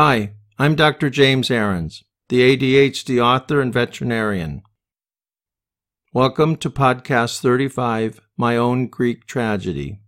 Hi, 0.00 0.34
I'm 0.60 0.76
Dr. 0.76 1.10
James 1.10 1.50
Aarons, 1.50 2.04
the 2.28 2.56
ADHD 2.56 3.20
author 3.20 3.60
and 3.60 3.72
veterinarian. 3.72 4.62
Welcome 6.12 6.54
to 6.58 6.70
Podcast 6.70 7.40
35 7.40 8.20
My 8.36 8.56
Own 8.56 8.86
Greek 8.86 9.26
Tragedy. 9.26 9.98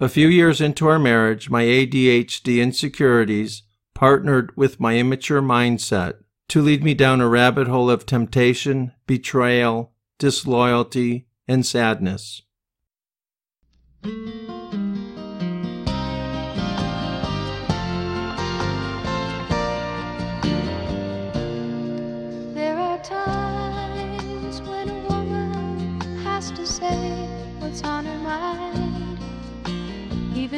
A 0.00 0.08
few 0.08 0.26
years 0.26 0.60
into 0.60 0.88
our 0.88 0.98
marriage, 0.98 1.48
my 1.48 1.62
ADHD 1.62 2.60
insecurities 2.60 3.62
partnered 3.94 4.50
with 4.56 4.80
my 4.80 4.98
immature 4.98 5.40
mindset 5.40 6.14
to 6.48 6.60
lead 6.60 6.82
me 6.82 6.94
down 6.94 7.20
a 7.20 7.28
rabbit 7.28 7.68
hole 7.68 7.88
of 7.88 8.06
temptation, 8.06 8.90
betrayal, 9.06 9.92
disloyalty, 10.18 11.28
and 11.46 11.64
sadness. 11.64 12.42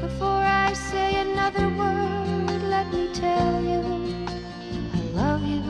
Before 0.00 0.44
I 0.66 0.72
say 0.72 1.20
another 1.20 1.68
word, 1.80 2.62
let 2.62 2.92
me 2.92 3.08
tell 3.14 3.62
you 3.62 3.82
I 4.98 5.00
love 5.20 5.42
you. 5.44 5.62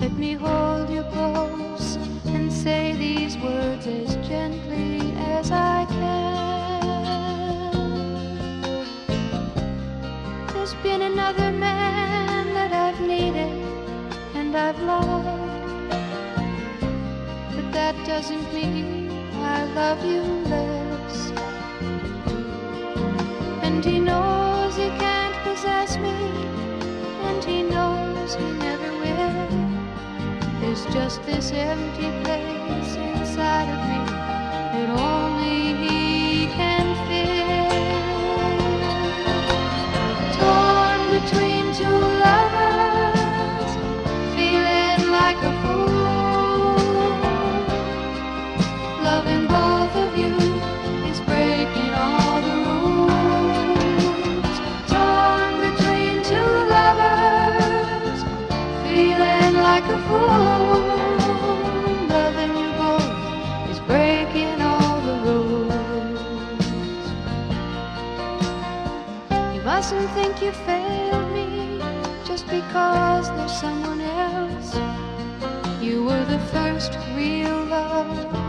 Let 0.00 0.12
me 0.12 0.34
hold 0.34 0.88
you 0.90 1.02
close 1.14 1.96
and 2.26 2.52
say 2.52 2.92
these 2.94 3.36
words 3.38 3.86
as 3.86 4.16
gently 4.28 5.14
as 5.34 5.50
I 5.50 5.84
can. 5.90 6.84
There's 10.52 10.74
been 10.74 11.02
another 11.02 11.50
man 11.50 12.54
that 12.54 12.72
I've 12.72 13.00
needed 13.00 13.52
and 14.34 14.56
I've 14.56 14.80
loved, 14.82 15.37
that 17.78 17.94
doesn't 18.04 18.52
mean 18.52 19.08
I 19.56 19.64
love 19.80 20.04
you 20.04 20.22
less. 20.52 21.16
And 23.62 23.84
he 23.84 24.00
knows 24.00 24.74
he 24.74 24.88
can't 25.04 25.36
possess 25.46 25.96
me, 25.96 26.16
and 27.28 27.44
he 27.44 27.62
knows 27.62 28.34
he 28.34 28.48
never 28.66 28.90
will. 29.02 29.48
There's 30.60 30.84
just 30.86 31.22
this 31.22 31.52
empty 31.52 32.10
place 32.24 32.96
inside 32.96 33.68
of 33.74 33.80
me 33.90 34.00
that 34.72 34.90
only 34.90 35.17
think 70.22 70.42
you 70.42 70.50
failed 70.50 71.32
me 71.32 71.78
just 72.26 72.44
because 72.48 73.28
there's 73.36 73.56
someone 73.60 74.00
else. 74.00 74.74
You 75.80 76.04
were 76.06 76.24
the 76.24 76.40
first 76.52 76.98
real 77.14 77.64
love 77.66 78.47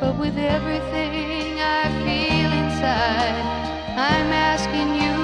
But 0.00 0.16
with 0.16 0.38
everything 0.38 1.60
I 1.60 1.84
feel 2.04 2.50
inside, 2.62 3.44
I'm 3.98 4.32
asking 4.32 4.94
you 4.96 5.14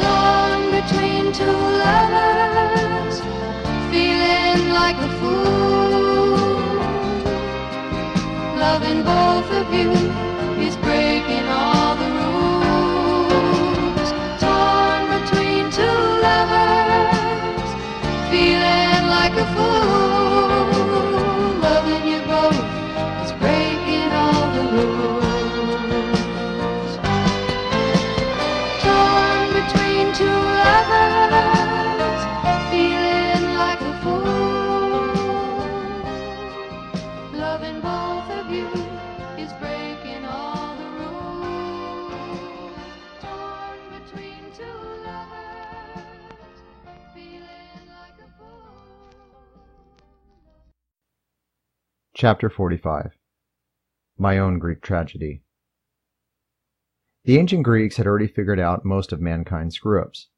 Torn 0.00 0.60
between 0.78 1.32
two 1.32 1.56
lovers, 1.86 3.20
feeling 3.92 4.70
like 4.70 4.96
a 4.96 5.08
fool. 5.20 6.40
Loving 8.58 9.04
both 9.04 9.50
of 9.52 9.72
you 9.72 10.09
Chapter 52.20 52.50
45 52.50 53.16
My 54.18 54.36
Own 54.36 54.58
Greek 54.58 54.82
Tragedy 54.82 55.42
The 57.24 57.38
ancient 57.38 57.62
Greeks 57.62 57.96
had 57.96 58.06
already 58.06 58.26
figured 58.26 58.60
out 58.60 58.84
most 58.84 59.10
of 59.10 59.22
mankind's 59.22 59.76
screw 59.76 60.02
ups. 60.02 60.28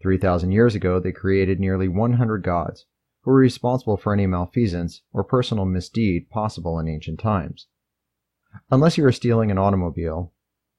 3,000 0.00 0.52
years 0.52 0.76
ago, 0.76 1.00
they 1.00 1.10
created 1.10 1.58
nearly 1.58 1.88
100 1.88 2.44
gods, 2.44 2.86
who 3.22 3.32
were 3.32 3.38
responsible 3.38 3.96
for 3.96 4.12
any 4.12 4.28
malfeasance 4.28 5.02
or 5.12 5.24
personal 5.24 5.64
misdeed 5.64 6.30
possible 6.30 6.78
in 6.78 6.86
ancient 6.86 7.18
times. 7.18 7.66
Unless 8.70 8.96
you 8.96 9.04
are 9.04 9.10
stealing 9.10 9.50
an 9.50 9.58
automobile 9.58 10.32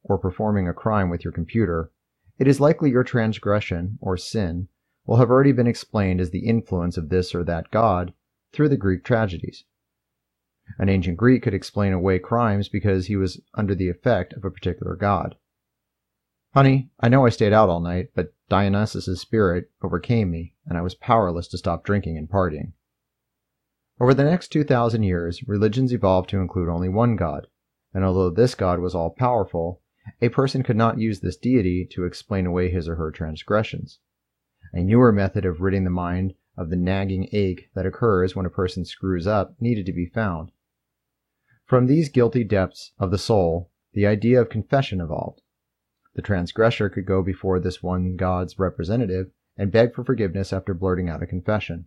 or 0.04 0.18
performing 0.18 0.69
a 0.69 0.74
crime 0.74 1.10
with 1.10 1.25
your 1.25 1.33
computer, 1.33 1.92
it 2.40 2.48
is 2.48 2.60
likely 2.60 2.90
your 2.90 3.04
transgression 3.04 4.00
or 4.02 4.18
sin 4.18 4.70
will 5.06 5.18
have 5.18 5.30
already 5.30 5.52
been 5.52 5.68
explained 5.68 6.22
as 6.22 6.32
the 6.32 6.48
influence 6.48 6.98
of 6.98 7.10
this 7.10 7.36
or 7.36 7.44
that 7.44 7.70
god 7.70 8.14
through 8.54 8.70
the 8.70 8.78
Greek 8.78 9.04
tragedies. 9.04 9.66
An 10.78 10.88
ancient 10.88 11.18
Greek 11.18 11.44
could 11.44 11.54
explain 11.54 11.94
away 11.94 12.18
crimes 12.18 12.70
because 12.70 13.08
he 13.08 13.16
was 13.16 13.42
under 13.56 13.76
the 13.76 13.90
effect 13.90 14.34
of 14.34 14.46
a 14.46 14.52
particular 14.52 14.96
god. 14.96 15.36
Honey, 16.54 16.90
I 17.00 17.10
know 17.10 17.26
I 17.26 17.30
stayed 17.30 17.54
out 17.54 17.70
all 17.70 17.80
night, 17.80 18.12
but 18.16 18.34
Dionysus's 18.50 19.20
spirit 19.20 19.70
overcame 19.84 20.32
me, 20.32 20.56
and 20.66 20.78
I 20.78 20.82
was 20.82 20.96
powerless 20.96 21.48
to 21.50 21.58
stop 21.58 21.84
drinking 21.84 22.18
and 22.18 22.30
partying. 22.30 22.74
Over 24.00 24.14
the 24.14 24.24
next 24.24 24.48
2,000 24.50 25.04
years, 25.04 25.44
religions 25.48 25.92
evolved 25.92 26.30
to 26.30 26.40
include 26.40 26.70
only 26.70 26.90
one 26.90 27.16
God, 27.16 27.48
and 27.94 28.06
although 28.06 28.30
this 28.30 28.56
God 28.56 28.80
was 28.80 28.96
all 28.96 29.10
powerful, 29.10 29.82
a 30.21 30.30
person 30.30 30.63
could 30.63 30.75
not 30.75 31.00
use 31.00 31.19
this 31.19 31.38
deity 31.38 31.86
to 31.86 32.06
explain 32.06 32.45
away 32.45 32.69
his 32.69 32.89
or 32.89 32.95
her 32.95 33.12
transgressions. 33.12 34.00
A 34.74 34.83
newer 34.83 35.12
method 35.12 35.45
of 35.45 35.62
ridding 35.62 35.86
the 35.86 35.89
mind 35.89 36.36
of 36.57 36.69
the 36.69 36.75
nagging 36.75 37.30
ache 37.31 37.69
that 37.74 37.86
occurs 37.86 38.36
when 38.36 38.45
a 38.45 38.50
person 38.50 38.83
screws 38.83 39.25
up 39.25 39.56
needed 39.62 39.86
to 39.86 39.94
be 39.94 40.06
found. 40.06 40.51
From 41.66 41.88
these 41.88 42.10
guilty 42.10 42.44
depths 42.44 42.92
of 43.00 43.12
the 43.12 43.18
soul, 43.18 43.71
the 43.94 44.06
idea 44.06 44.42
of 44.42 44.50
confession 44.50 45.00
evolved. 45.00 45.42
The 46.16 46.21
transgressor 46.21 46.89
could 46.89 47.06
go 47.06 47.21
before 47.21 47.60
this 47.60 47.81
one 47.81 48.16
God's 48.18 48.60
representative 48.60 49.31
and 49.56 49.71
beg 49.71 49.94
for 49.94 50.04
forgiveness 50.04 50.51
after 50.51 50.74
blurting 50.74 51.07
out 51.07 51.24
a 51.24 51.27
confession. 51.27 51.86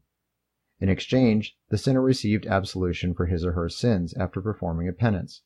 In 0.80 0.88
exchange, 0.88 1.56
the 1.68 1.78
sinner 1.78 2.00
received 2.00 2.46
absolution 2.46 3.14
for 3.14 3.26
his 3.26 3.44
or 3.44 3.52
her 3.52 3.68
sins 3.68 4.14
after 4.14 4.40
performing 4.40 4.88
a 4.88 4.92
penance. 4.92 5.42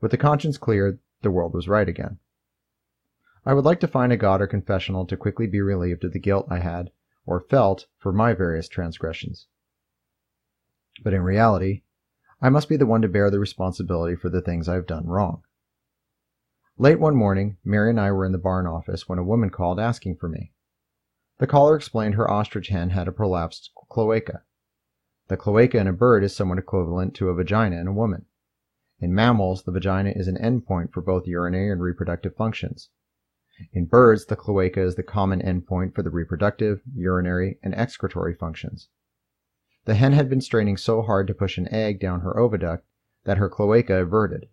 With 0.00 0.10
the 0.10 0.16
conscience 0.16 0.58
clear, 0.58 0.98
the 1.22 1.30
world 1.30 1.54
was 1.54 1.68
right 1.68 1.88
again. 1.88 2.18
I 3.44 3.54
would 3.54 3.64
like 3.64 3.80
to 3.80 3.88
find 3.88 4.12
a 4.12 4.16
God 4.16 4.40
or 4.40 4.46
confessional 4.46 5.06
to 5.06 5.16
quickly 5.16 5.46
be 5.46 5.60
relieved 5.60 6.04
of 6.04 6.12
the 6.12 6.18
guilt 6.18 6.46
I 6.50 6.58
had 6.58 6.90
or 7.24 7.40
felt 7.40 7.86
for 7.98 8.12
my 8.12 8.32
various 8.32 8.68
transgressions. 8.68 9.46
But 11.02 11.14
in 11.14 11.22
reality, 11.22 11.82
I 12.40 12.48
must 12.48 12.68
be 12.68 12.76
the 12.76 12.86
one 12.86 13.02
to 13.02 13.08
bear 13.08 13.30
the 13.30 13.38
responsibility 13.38 14.16
for 14.16 14.28
the 14.28 14.42
things 14.42 14.68
I 14.68 14.74
have 14.74 14.86
done 14.86 15.06
wrong. 15.06 15.42
Late 16.78 17.00
one 17.00 17.16
morning, 17.16 17.56
Mary 17.64 17.90
and 17.90 18.00
I 18.00 18.12
were 18.12 18.26
in 18.26 18.32
the 18.32 18.38
barn 18.38 18.66
office 18.66 19.08
when 19.08 19.18
a 19.18 19.24
woman 19.24 19.50
called 19.50 19.80
asking 19.80 20.16
for 20.16 20.28
me. 20.28 20.52
The 21.38 21.46
caller 21.46 21.76
explained 21.76 22.14
her 22.14 22.30
ostrich 22.30 22.68
hen 22.68 22.90
had 22.90 23.08
a 23.08 23.12
prolapsed 23.12 23.70
cloaca. 23.90 24.42
The 25.28 25.36
cloaca 25.36 25.78
in 25.78 25.86
a 25.86 25.92
bird 25.92 26.24
is 26.24 26.34
somewhat 26.36 26.58
equivalent 26.58 27.14
to 27.14 27.30
a 27.30 27.34
vagina 27.34 27.80
in 27.80 27.86
a 27.86 27.92
woman. 27.92 28.26
In 28.98 29.14
mammals, 29.14 29.64
the 29.64 29.72
vagina 29.72 30.10
is 30.16 30.26
an 30.26 30.38
endpoint 30.38 30.92
for 30.92 31.02
both 31.02 31.26
urinary 31.26 31.70
and 31.70 31.82
reproductive 31.82 32.34
functions. 32.34 32.88
In 33.72 33.84
birds, 33.84 34.26
the 34.26 34.36
cloaca 34.36 34.80
is 34.80 34.96
the 34.96 35.02
common 35.02 35.40
endpoint 35.40 35.94
for 35.94 36.02
the 36.02 36.10
reproductive, 36.10 36.80
urinary, 36.94 37.58
and 37.62 37.74
excretory 37.74 38.34
functions. 38.34 38.88
The 39.84 39.94
hen 39.94 40.12
had 40.12 40.28
been 40.28 40.40
straining 40.40 40.76
so 40.76 41.02
hard 41.02 41.26
to 41.26 41.34
push 41.34 41.58
an 41.58 41.68
egg 41.72 42.00
down 42.00 42.20
her 42.20 42.38
oviduct 42.38 42.82
that 43.24 43.38
her 43.38 43.48
cloaca 43.48 43.92
everted. 43.92 44.48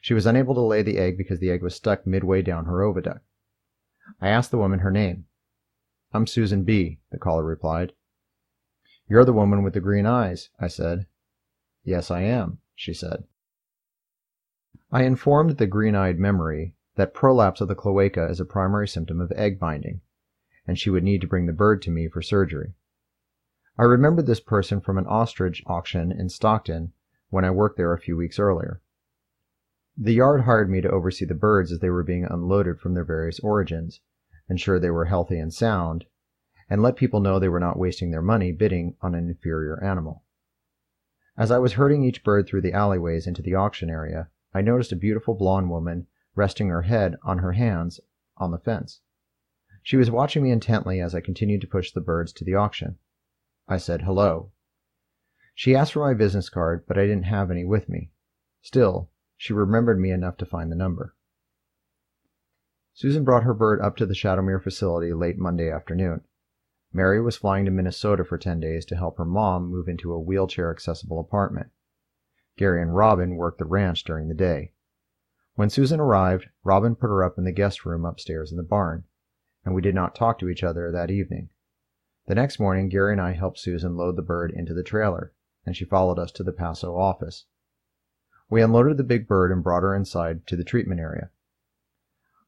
She 0.00 0.14
was 0.14 0.26
unable 0.26 0.54
to 0.54 0.60
lay 0.60 0.82
the 0.82 0.98
egg 0.98 1.16
because 1.16 1.38
the 1.38 1.50
egg 1.50 1.62
was 1.62 1.74
stuck 1.74 2.06
midway 2.06 2.42
down 2.42 2.66
her 2.66 2.82
oviduct. 2.82 3.20
I 4.20 4.28
asked 4.28 4.50
the 4.50 4.58
woman 4.58 4.80
her 4.80 4.90
name. 4.90 5.26
I'm 6.12 6.26
Susan 6.26 6.64
B., 6.64 7.00
the 7.10 7.18
caller 7.18 7.44
replied. 7.44 7.92
You're 9.08 9.24
the 9.24 9.32
woman 9.32 9.62
with 9.62 9.74
the 9.74 9.80
green 9.80 10.06
eyes, 10.06 10.50
I 10.60 10.68
said. 10.68 11.06
Yes, 11.84 12.10
I 12.10 12.22
am, 12.22 12.58
she 12.74 12.92
said. 12.92 13.24
I 14.90 15.04
informed 15.04 15.58
the 15.58 15.68
green-eyed 15.68 16.18
memory 16.18 16.74
that 16.96 17.14
prolapse 17.14 17.60
of 17.60 17.68
the 17.68 17.76
cloaca 17.76 18.28
is 18.28 18.40
a 18.40 18.44
primary 18.44 18.88
symptom 18.88 19.20
of 19.20 19.30
egg 19.36 19.60
binding, 19.60 20.00
and 20.66 20.76
she 20.76 20.90
would 20.90 21.04
need 21.04 21.20
to 21.20 21.28
bring 21.28 21.46
the 21.46 21.52
bird 21.52 21.80
to 21.82 21.92
me 21.92 22.08
for 22.08 22.20
surgery. 22.20 22.74
I 23.78 23.84
remembered 23.84 24.26
this 24.26 24.40
person 24.40 24.80
from 24.80 24.98
an 24.98 25.06
ostrich 25.06 25.62
auction 25.66 26.10
in 26.10 26.28
Stockton 26.28 26.92
when 27.30 27.44
I 27.44 27.52
worked 27.52 27.76
there 27.76 27.92
a 27.92 28.00
few 28.00 28.16
weeks 28.16 28.40
earlier. 28.40 28.80
The 29.96 30.14
yard 30.14 30.40
hired 30.40 30.68
me 30.68 30.80
to 30.80 30.90
oversee 30.90 31.24
the 31.24 31.34
birds 31.34 31.70
as 31.70 31.78
they 31.78 31.90
were 31.90 32.02
being 32.02 32.24
unloaded 32.24 32.80
from 32.80 32.94
their 32.94 33.04
various 33.04 33.38
origins, 33.38 34.00
ensure 34.48 34.80
they 34.80 34.90
were 34.90 35.04
healthy 35.04 35.38
and 35.38 35.54
sound, 35.54 36.04
and 36.68 36.82
let 36.82 36.96
people 36.96 37.20
know 37.20 37.38
they 37.38 37.48
were 37.48 37.60
not 37.60 37.78
wasting 37.78 38.10
their 38.10 38.22
money 38.22 38.50
bidding 38.50 38.96
on 39.00 39.14
an 39.14 39.28
inferior 39.28 39.80
animal. 39.84 40.24
As 41.36 41.52
I 41.52 41.58
was 41.58 41.74
herding 41.74 42.02
each 42.02 42.24
bird 42.24 42.48
through 42.48 42.62
the 42.62 42.72
alleyways 42.72 43.28
into 43.28 43.40
the 43.40 43.54
auction 43.54 43.88
area, 43.88 44.30
I 44.54 44.62
noticed 44.62 44.92
a 44.92 44.96
beautiful 44.96 45.34
blonde 45.34 45.68
woman 45.68 46.06
resting 46.36 46.68
her 46.68 46.82
head 46.82 47.16
on 47.24 47.38
her 47.38 47.52
hands 47.52 48.00
on 48.36 48.52
the 48.52 48.58
fence. 48.58 49.00
She 49.82 49.96
was 49.96 50.10
watching 50.10 50.42
me 50.42 50.50
intently 50.50 51.00
as 51.00 51.14
I 51.14 51.20
continued 51.20 51.60
to 51.62 51.66
push 51.66 51.92
the 51.92 52.00
birds 52.00 52.32
to 52.34 52.44
the 52.44 52.54
auction. 52.54 52.98
I 53.68 53.78
said 53.78 54.02
hello. 54.02 54.52
She 55.54 55.74
asked 55.74 55.92
for 55.92 56.06
my 56.06 56.14
business 56.14 56.48
card, 56.48 56.84
but 56.86 56.96
I 56.96 57.06
didn't 57.06 57.24
have 57.24 57.50
any 57.50 57.64
with 57.64 57.88
me. 57.88 58.10
Still, 58.62 59.10
she 59.36 59.52
remembered 59.52 60.00
me 60.00 60.10
enough 60.10 60.36
to 60.38 60.46
find 60.46 60.70
the 60.70 60.76
number. 60.76 61.14
Susan 62.92 63.24
brought 63.24 63.42
her 63.42 63.54
bird 63.54 63.80
up 63.80 63.96
to 63.96 64.06
the 64.06 64.14
Shadowmere 64.14 64.62
facility 64.62 65.12
late 65.12 65.36
Monday 65.36 65.70
afternoon. 65.70 66.22
Mary 66.92 67.20
was 67.20 67.36
flying 67.36 67.64
to 67.64 67.70
Minnesota 67.72 68.24
for 68.24 68.38
10 68.38 68.60
days 68.60 68.84
to 68.86 68.96
help 68.96 69.18
her 69.18 69.24
mom 69.24 69.68
move 69.68 69.88
into 69.88 70.12
a 70.12 70.20
wheelchair 70.20 70.70
accessible 70.70 71.18
apartment. 71.18 71.70
Gary 72.56 72.80
and 72.80 72.94
Robin 72.94 73.34
worked 73.34 73.58
the 73.58 73.64
ranch 73.64 74.04
during 74.04 74.28
the 74.28 74.34
day. 74.34 74.72
When 75.56 75.70
Susan 75.70 75.98
arrived, 75.98 76.50
Robin 76.62 76.94
put 76.94 77.08
her 77.08 77.24
up 77.24 77.36
in 77.36 77.42
the 77.42 77.50
guest 77.50 77.84
room 77.84 78.04
upstairs 78.04 78.52
in 78.52 78.56
the 78.56 78.62
barn, 78.62 79.04
and 79.64 79.74
we 79.74 79.82
did 79.82 79.94
not 79.94 80.14
talk 80.14 80.38
to 80.38 80.48
each 80.48 80.62
other 80.62 80.92
that 80.92 81.10
evening. 81.10 81.50
The 82.26 82.36
next 82.36 82.60
morning, 82.60 82.88
Gary 82.88 83.10
and 83.10 83.20
I 83.20 83.32
helped 83.32 83.58
Susan 83.58 83.96
load 83.96 84.14
the 84.14 84.22
bird 84.22 84.52
into 84.52 84.72
the 84.72 84.84
trailer, 84.84 85.32
and 85.66 85.76
she 85.76 85.84
followed 85.84 86.16
us 86.16 86.30
to 86.32 86.44
the 86.44 86.52
Paso 86.52 86.96
office. 86.96 87.46
We 88.48 88.62
unloaded 88.62 88.98
the 88.98 89.04
big 89.04 89.26
bird 89.26 89.50
and 89.50 89.62
brought 89.62 89.82
her 89.82 89.94
inside 89.94 90.46
to 90.46 90.56
the 90.56 90.62
treatment 90.62 91.00
area. 91.00 91.30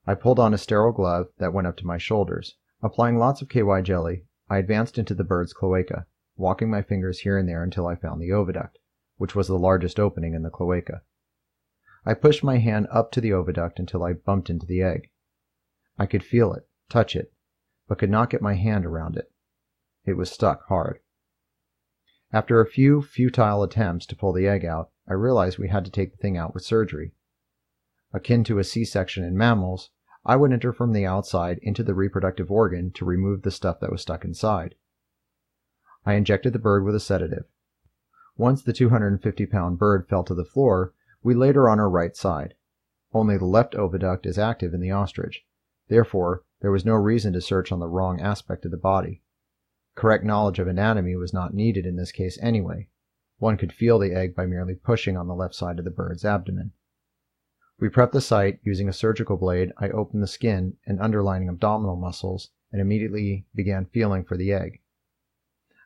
I 0.06 0.14
pulled 0.14 0.38
on 0.38 0.54
a 0.54 0.58
sterile 0.58 0.92
glove 0.92 1.30
that 1.38 1.52
went 1.52 1.66
up 1.66 1.76
to 1.78 1.86
my 1.86 1.98
shoulders. 1.98 2.56
Applying 2.80 3.18
lots 3.18 3.42
of 3.42 3.48
KY 3.48 3.82
jelly, 3.82 4.26
I 4.48 4.58
advanced 4.58 4.98
into 4.98 5.14
the 5.14 5.24
bird's 5.24 5.52
cloaca, 5.52 6.06
walking 6.36 6.70
my 6.70 6.82
fingers 6.82 7.20
here 7.20 7.36
and 7.36 7.48
there 7.48 7.64
until 7.64 7.88
I 7.88 7.96
found 7.96 8.22
the 8.22 8.30
oviduct 8.30 8.78
which 9.16 9.34
was 9.34 9.48
the 9.48 9.58
largest 9.58 9.98
opening 9.98 10.34
in 10.34 10.42
the 10.42 10.50
cloaca. 10.50 11.02
I 12.04 12.14
pushed 12.14 12.44
my 12.44 12.58
hand 12.58 12.86
up 12.90 13.10
to 13.12 13.20
the 13.20 13.32
oviduct 13.32 13.78
until 13.78 14.04
I 14.04 14.12
bumped 14.12 14.50
into 14.50 14.66
the 14.66 14.82
egg. 14.82 15.10
I 15.98 16.06
could 16.06 16.22
feel 16.22 16.52
it, 16.52 16.68
touch 16.88 17.16
it, 17.16 17.32
but 17.88 17.98
could 17.98 18.10
not 18.10 18.30
get 18.30 18.42
my 18.42 18.54
hand 18.54 18.86
around 18.86 19.16
it. 19.16 19.32
It 20.04 20.16
was 20.16 20.30
stuck 20.30 20.66
hard. 20.66 21.00
After 22.32 22.60
a 22.60 22.66
few 22.66 23.02
futile 23.02 23.62
attempts 23.62 24.06
to 24.06 24.16
pull 24.16 24.32
the 24.32 24.46
egg 24.46 24.64
out, 24.64 24.90
I 25.08 25.14
realized 25.14 25.58
we 25.58 25.68
had 25.68 25.84
to 25.84 25.90
take 25.90 26.12
the 26.12 26.18
thing 26.18 26.36
out 26.36 26.54
with 26.54 26.64
surgery. 26.64 27.12
Akin 28.12 28.44
to 28.44 28.58
a 28.58 28.64
C-section 28.64 29.24
in 29.24 29.36
mammals, 29.36 29.90
I 30.24 30.36
would 30.36 30.52
enter 30.52 30.72
from 30.72 30.92
the 30.92 31.06
outside 31.06 31.58
into 31.62 31.82
the 31.82 31.94
reproductive 31.94 32.50
organ 32.50 32.90
to 32.92 33.04
remove 33.04 33.42
the 33.42 33.50
stuff 33.50 33.80
that 33.80 33.92
was 33.92 34.02
stuck 34.02 34.24
inside. 34.24 34.74
I 36.04 36.14
injected 36.14 36.52
the 36.52 36.58
bird 36.58 36.84
with 36.84 36.94
a 36.94 37.00
sedative. 37.00 37.44
Once 38.38 38.62
the 38.62 38.72
250 38.72 39.46
pound 39.46 39.78
bird 39.78 40.06
fell 40.08 40.22
to 40.22 40.34
the 40.34 40.44
floor, 40.44 40.92
we 41.22 41.34
laid 41.34 41.54
her 41.54 41.68
on 41.68 41.78
her 41.78 41.88
right 41.88 42.14
side. 42.14 42.54
Only 43.12 43.38
the 43.38 43.46
left 43.46 43.74
oviduct 43.74 44.26
is 44.26 44.38
active 44.38 44.74
in 44.74 44.80
the 44.80 44.90
ostrich. 44.90 45.46
Therefore, 45.88 46.42
there 46.60 46.70
was 46.70 46.84
no 46.84 46.94
reason 46.94 47.32
to 47.32 47.40
search 47.40 47.72
on 47.72 47.80
the 47.80 47.88
wrong 47.88 48.20
aspect 48.20 48.64
of 48.64 48.70
the 48.70 48.76
body. 48.76 49.22
Correct 49.94 50.24
knowledge 50.24 50.58
of 50.58 50.68
anatomy 50.68 51.16
was 51.16 51.32
not 51.32 51.54
needed 51.54 51.86
in 51.86 51.96
this 51.96 52.12
case 52.12 52.38
anyway. 52.42 52.88
One 53.38 53.56
could 53.56 53.72
feel 53.72 53.98
the 53.98 54.12
egg 54.12 54.34
by 54.34 54.44
merely 54.44 54.74
pushing 54.74 55.16
on 55.16 55.28
the 55.28 55.34
left 55.34 55.54
side 55.54 55.78
of 55.78 55.84
the 55.84 55.90
bird's 55.90 56.24
abdomen. 56.24 56.72
We 57.78 57.88
prepped 57.88 58.12
the 58.12 58.20
site 58.20 58.60
using 58.62 58.88
a 58.88 58.92
surgical 58.92 59.36
blade. 59.36 59.72
I 59.78 59.88
opened 59.90 60.22
the 60.22 60.26
skin 60.26 60.76
and 60.86 61.00
underlining 61.00 61.48
abdominal 61.48 61.96
muscles 61.96 62.50
and 62.72 62.80
immediately 62.80 63.46
began 63.54 63.86
feeling 63.86 64.24
for 64.24 64.36
the 64.36 64.52
egg. 64.52 64.80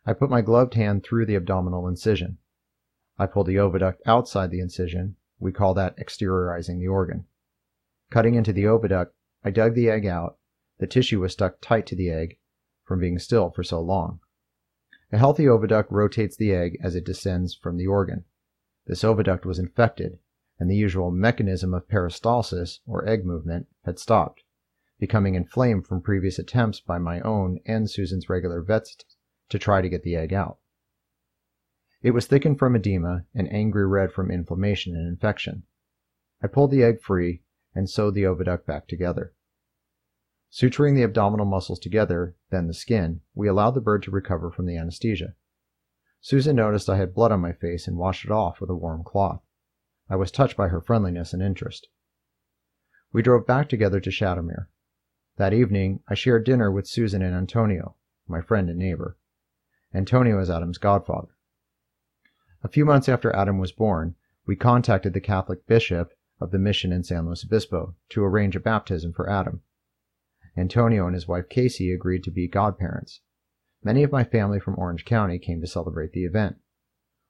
I 0.06 0.14
put 0.14 0.30
my 0.30 0.40
gloved 0.40 0.74
hand 0.74 1.04
through 1.04 1.26
the 1.26 1.36
abdominal 1.36 1.86
incision. 1.86 2.38
I 3.18 3.26
pulled 3.26 3.48
the 3.48 3.58
oviduct 3.58 3.98
outside 4.06 4.50
the 4.50 4.60
incision. 4.60 5.16
We 5.38 5.52
call 5.52 5.74
that 5.74 5.98
exteriorizing 5.98 6.78
the 6.78 6.88
organ. 6.88 7.26
Cutting 8.10 8.34
into 8.34 8.52
the 8.52 8.64
oviduct, 8.64 9.12
I 9.44 9.50
dug 9.50 9.74
the 9.74 9.90
egg 9.90 10.06
out. 10.06 10.38
The 10.78 10.86
tissue 10.86 11.20
was 11.20 11.32
stuck 11.32 11.60
tight 11.60 11.86
to 11.86 11.96
the 11.96 12.10
egg 12.10 12.38
from 12.84 12.98
being 12.98 13.18
still 13.18 13.50
for 13.50 13.62
so 13.62 13.80
long. 13.80 14.20
A 15.12 15.18
healthy 15.18 15.44
oviduct 15.44 15.90
rotates 15.90 16.36
the 16.36 16.54
egg 16.54 16.78
as 16.82 16.94
it 16.94 17.04
descends 17.04 17.54
from 17.54 17.76
the 17.76 17.86
organ. 17.86 18.24
This 18.86 19.04
oviduct 19.04 19.44
was 19.44 19.58
infected, 19.58 20.18
and 20.58 20.70
the 20.70 20.76
usual 20.76 21.10
mechanism 21.10 21.74
of 21.74 21.88
peristalsis, 21.88 22.80
or 22.86 23.06
egg 23.06 23.26
movement, 23.26 23.66
had 23.84 23.98
stopped, 23.98 24.44
becoming 24.98 25.34
inflamed 25.34 25.86
from 25.86 26.00
previous 26.00 26.38
attempts 26.38 26.80
by 26.80 26.98
my 26.98 27.20
own 27.20 27.60
and 27.66 27.90
Susan's 27.90 28.30
regular 28.30 28.62
vets 28.62 28.96
to 29.50 29.58
try 29.58 29.82
to 29.82 29.88
get 29.88 30.02
the 30.02 30.16
egg 30.16 30.32
out. 30.32 30.58
It 32.02 32.12
was 32.12 32.26
thickened 32.26 32.58
from 32.58 32.74
edema 32.74 33.26
and 33.34 33.52
angry 33.52 33.86
red 33.86 34.12
from 34.12 34.30
inflammation 34.30 34.96
and 34.96 35.06
infection. 35.06 35.64
I 36.42 36.46
pulled 36.46 36.70
the 36.70 36.82
egg 36.82 37.02
free 37.02 37.42
and 37.74 37.88
sewed 37.88 38.14
the 38.14 38.24
oviduct 38.24 38.64
back 38.64 38.88
together. 38.88 39.34
Suturing 40.50 40.96
the 40.96 41.04
abdominal 41.04 41.46
muscles 41.46 41.78
together, 41.78 42.34
then 42.50 42.66
the 42.66 42.74
skin, 42.74 43.20
we 43.34 43.46
allowed 43.46 43.72
the 43.72 43.80
bird 43.80 44.02
to 44.04 44.10
recover 44.10 44.50
from 44.50 44.66
the 44.66 44.76
anesthesia. 44.76 45.34
Susan 46.20 46.56
noticed 46.56 46.88
I 46.88 46.96
had 46.96 47.14
blood 47.14 47.30
on 47.30 47.40
my 47.40 47.52
face 47.52 47.86
and 47.86 47.96
washed 47.96 48.24
it 48.24 48.30
off 48.30 48.60
with 48.60 48.70
a 48.70 48.74
warm 48.74 49.04
cloth. 49.04 49.42
I 50.08 50.16
was 50.16 50.32
touched 50.32 50.56
by 50.56 50.68
her 50.68 50.80
friendliness 50.80 51.32
and 51.32 51.42
interest. 51.42 51.88
We 53.12 53.22
drove 53.22 53.46
back 53.46 53.68
together 53.68 54.00
to 54.00 54.10
Shadowmere. 54.10 54.66
That 55.36 55.52
evening, 55.52 56.02
I 56.08 56.14
shared 56.14 56.44
dinner 56.44 56.70
with 56.70 56.88
Susan 56.88 57.22
and 57.22 57.34
Antonio, 57.34 57.96
my 58.26 58.40
friend 58.40 58.68
and 58.68 58.78
neighbor. 58.78 59.16
Antonio 59.92 60.38
is 60.38 60.48
Adam's 60.48 60.78
godfather. 60.78 61.34
A 62.62 62.68
few 62.68 62.84
months 62.84 63.08
after 63.08 63.34
Adam 63.34 63.58
was 63.58 63.72
born, 63.72 64.14
we 64.46 64.54
contacted 64.54 65.14
the 65.14 65.20
Catholic 65.20 65.66
bishop 65.66 66.12
of 66.40 66.52
the 66.52 66.58
mission 66.58 66.92
in 66.92 67.02
San 67.02 67.26
Luis 67.26 67.44
Obispo 67.44 67.96
to 68.10 68.24
arrange 68.24 68.54
a 68.54 68.60
baptism 68.60 69.12
for 69.12 69.28
Adam. 69.28 69.62
Antonio 70.56 71.06
and 71.06 71.14
his 71.14 71.26
wife 71.26 71.48
Casey 71.48 71.92
agreed 71.92 72.22
to 72.24 72.30
be 72.30 72.46
godparents. 72.46 73.20
Many 73.82 74.02
of 74.02 74.12
my 74.12 74.22
family 74.22 74.60
from 74.60 74.78
Orange 74.78 75.04
County 75.04 75.38
came 75.38 75.60
to 75.60 75.66
celebrate 75.66 76.12
the 76.12 76.24
event. 76.24 76.58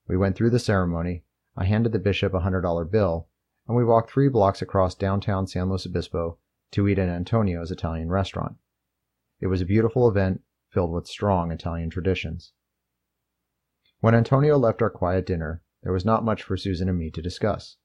We 0.07 0.17
went 0.17 0.37
through 0.37 0.51
the 0.51 0.59
ceremony, 0.59 1.25
I 1.57 1.65
handed 1.65 1.93
the 1.93 1.99
bishop 1.99 2.35
a 2.35 2.41
$100 2.41 2.91
bill, 2.91 3.29
and 3.67 3.77
we 3.77 3.85
walked 3.85 4.11
three 4.11 4.29
blocks 4.29 4.61
across 4.61 4.95
downtown 4.95 5.47
San 5.47 5.69
Luis 5.69 5.87
Obispo 5.87 6.39
to 6.73 6.89
eat 6.89 6.99
at 6.99 7.09
Antonio's 7.09 7.71
Italian 7.71 8.11
restaurant. 8.11 8.57
It 9.41 9.47
was 9.47 9.61
a 9.61 9.67
beautiful 9.67 10.09
event 10.09 10.43
filled 10.71 10.93
with 10.93 11.07
strong 11.07 11.51
Italian 11.51 11.91
traditions. 11.91 12.53
When 14.01 14.15
Antonio 14.15 14.57
left 14.57 14.81
our 14.81 14.91
quiet 14.91 15.27
dinner, 15.27 15.63
there 15.83 15.93
was 15.93 16.05
not 16.05 16.25
much 16.25 16.43
for 16.43 16.57
Susan 16.57 16.89
and 16.89 16.99
me 16.99 17.11
to 17.11 17.21
discuss. 17.21 17.77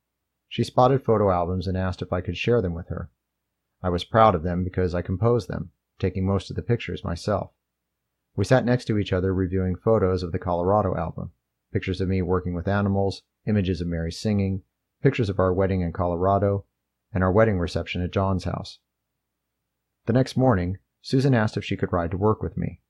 She 0.48 0.64
spotted 0.64 1.04
photo 1.04 1.32
albums 1.32 1.68
and 1.68 1.76
asked 1.76 2.02
if 2.02 2.14
I 2.14 2.22
could 2.22 2.38
share 2.38 2.62
them 2.62 2.74
with 2.74 2.88
her. 2.90 3.10
I 3.82 3.90
was 3.90 4.04
proud 4.04 4.36
of 4.36 4.44
them 4.44 4.64
because 4.64 4.96
I 4.96 5.02
composed 5.02 5.50
them, 5.50 5.72
taking 6.00 6.26
most 6.26 6.50
of 6.50 6.56
the 6.56 6.62
pictures 6.62 7.04
myself. 7.04 7.52
We 8.36 8.46
sat 8.46 8.66
next 8.66 8.86
to 8.86 8.98
each 8.98 9.14
other 9.14 9.34
reviewing 9.34 9.76
photos 9.76 10.24
of 10.24 10.32
the 10.32 10.40
Colorado 10.40 10.96
album, 10.96 11.32
pictures 11.72 12.02
of 12.02 12.10
me 12.10 12.22
working 12.22 12.54
with 12.54 12.68
animals, 12.68 13.24
images 13.46 13.82
of 13.82 13.88
Mary 13.88 14.12
singing, 14.12 14.64
pictures 15.02 15.30
of 15.30 15.40
our 15.40 15.54
wedding 15.54 15.82
in 15.82 15.94
Colorado, 15.94 16.66
and 17.14 17.24
our 17.24 17.32
wedding 17.32 17.60
reception 17.60 18.02
at 18.02 18.12
John's 18.12 18.44
house. 18.44 18.80
The 20.06 20.14
next 20.14 20.38
morning, 20.38 20.78
Susan 21.06 21.36
asked 21.36 21.56
if 21.56 21.64
she 21.64 21.78
could 21.78 21.94
ride 21.94 22.10
to 22.10 22.18
work 22.18 22.42
with 22.42 22.58
me. 22.58 22.82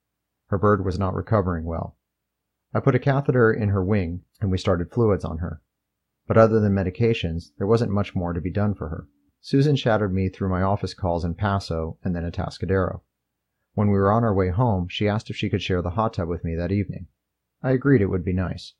Her 0.47 0.57
bird 0.57 0.85
was 0.85 0.97
not 0.97 1.13
recovering 1.13 1.65
well. 1.65 1.97
I 2.73 2.79
put 2.79 2.95
a 2.95 2.99
catheter 2.99 3.51
in 3.51 3.67
her 3.67 3.83
wing 3.83 4.23
and 4.39 4.49
we 4.49 4.57
started 4.57 4.89
fluids 4.89 5.25
on 5.25 5.39
her. 5.39 5.61
But 6.25 6.37
other 6.37 6.61
than 6.61 6.71
medications, 6.71 7.49
there 7.57 7.67
wasn't 7.67 7.91
much 7.91 8.15
more 8.15 8.31
to 8.31 8.39
be 8.39 8.49
done 8.49 8.73
for 8.73 8.87
her. 8.87 9.09
Susan 9.41 9.75
shadowed 9.75 10.13
me 10.13 10.29
through 10.29 10.47
my 10.47 10.61
office 10.61 10.93
calls 10.93 11.25
in 11.25 11.35
Paso 11.35 11.97
and 12.05 12.15
then 12.15 12.23
Atascadero. 12.23 13.01
When 13.73 13.91
we 13.91 13.97
were 13.97 14.13
on 14.13 14.23
our 14.23 14.33
way 14.33 14.47
home, 14.47 14.87
she 14.87 15.09
asked 15.09 15.29
if 15.29 15.35
she 15.35 15.49
could 15.49 15.61
share 15.61 15.81
the 15.81 15.89
hot 15.89 16.13
tub 16.13 16.29
with 16.29 16.45
me 16.45 16.55
that 16.55 16.71
evening. 16.71 17.07
I 17.61 17.71
agreed 17.71 17.99
it 17.99 18.09
would 18.09 18.23
be 18.23 18.31
nice. 18.31 18.75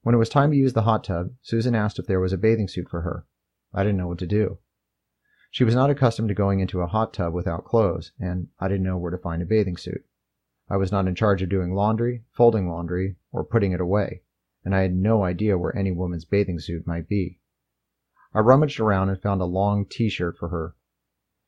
When 0.00 0.14
it 0.14 0.18
was 0.18 0.30
time 0.30 0.50
to 0.52 0.56
use 0.56 0.72
the 0.72 0.84
hot 0.88 1.04
tub, 1.04 1.32
Susan 1.42 1.74
asked 1.74 1.98
if 1.98 2.06
there 2.06 2.20
was 2.20 2.32
a 2.32 2.38
bathing 2.38 2.68
suit 2.68 2.88
for 2.88 3.02
her. 3.02 3.26
I 3.74 3.82
didn't 3.82 3.98
know 3.98 4.08
what 4.08 4.18
to 4.20 4.26
do. 4.26 4.60
She 5.52 5.64
was 5.64 5.74
not 5.74 5.90
accustomed 5.90 6.28
to 6.28 6.34
going 6.34 6.60
into 6.60 6.80
a 6.80 6.86
hot 6.86 7.12
tub 7.12 7.34
without 7.34 7.64
clothes, 7.64 8.12
and 8.20 8.48
I 8.60 8.68
didn't 8.68 8.84
know 8.84 8.96
where 8.96 9.10
to 9.10 9.18
find 9.18 9.42
a 9.42 9.44
bathing 9.44 9.76
suit. 9.76 10.06
I 10.68 10.76
was 10.76 10.92
not 10.92 11.08
in 11.08 11.16
charge 11.16 11.42
of 11.42 11.48
doing 11.48 11.74
laundry, 11.74 12.24
folding 12.30 12.68
laundry, 12.68 13.16
or 13.32 13.44
putting 13.44 13.72
it 13.72 13.80
away, 13.80 14.22
and 14.64 14.76
I 14.76 14.82
had 14.82 14.94
no 14.94 15.24
idea 15.24 15.58
where 15.58 15.76
any 15.76 15.90
woman's 15.90 16.24
bathing 16.24 16.60
suit 16.60 16.86
might 16.86 17.08
be. 17.08 17.40
I 18.32 18.38
rummaged 18.38 18.78
around 18.78 19.08
and 19.08 19.20
found 19.20 19.40
a 19.40 19.44
long 19.44 19.86
t-shirt 19.86 20.38
for 20.38 20.50
her. 20.50 20.76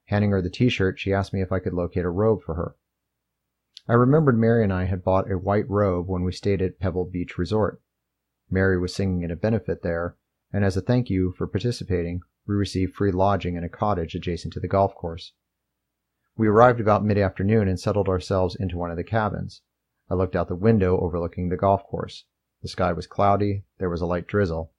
Handing 0.06 0.32
her 0.32 0.42
the 0.42 0.50
t-shirt, 0.50 0.98
she 0.98 1.12
asked 1.12 1.32
me 1.32 1.40
if 1.40 1.52
I 1.52 1.60
could 1.60 1.72
locate 1.72 2.04
a 2.04 2.10
robe 2.10 2.42
for 2.42 2.56
her. 2.56 2.74
I 3.86 3.92
remembered 3.92 4.36
Mary 4.36 4.64
and 4.64 4.72
I 4.72 4.86
had 4.86 5.04
bought 5.04 5.30
a 5.30 5.38
white 5.38 5.70
robe 5.70 6.08
when 6.08 6.24
we 6.24 6.32
stayed 6.32 6.60
at 6.60 6.80
Pebble 6.80 7.04
Beach 7.04 7.38
Resort. 7.38 7.80
Mary 8.50 8.78
was 8.78 8.92
singing 8.92 9.22
at 9.22 9.30
a 9.30 9.36
benefit 9.36 9.82
there, 9.82 10.16
and 10.52 10.64
as 10.64 10.76
a 10.76 10.80
thank 10.80 11.08
you 11.08 11.30
for 11.38 11.46
participating, 11.46 12.22
we 12.46 12.54
received 12.54 12.94
free 12.94 13.12
lodging 13.12 13.56
in 13.56 13.64
a 13.64 13.68
cottage 13.68 14.14
adjacent 14.14 14.52
to 14.52 14.60
the 14.60 14.68
golf 14.68 14.94
course. 14.94 15.32
We 16.36 16.48
arrived 16.48 16.80
about 16.80 17.04
mid 17.04 17.18
afternoon 17.18 17.68
and 17.68 17.78
settled 17.78 18.08
ourselves 18.08 18.56
into 18.56 18.78
one 18.78 18.90
of 18.90 18.96
the 18.96 19.04
cabins. 19.04 19.62
I 20.10 20.14
looked 20.14 20.34
out 20.34 20.48
the 20.48 20.56
window 20.56 20.98
overlooking 20.98 21.48
the 21.48 21.56
golf 21.56 21.84
course. 21.84 22.24
The 22.62 22.68
sky 22.68 22.92
was 22.92 23.06
cloudy, 23.06 23.64
there 23.78 23.90
was 23.90 24.00
a 24.00 24.06
light 24.06 24.26
drizzle, 24.26 24.72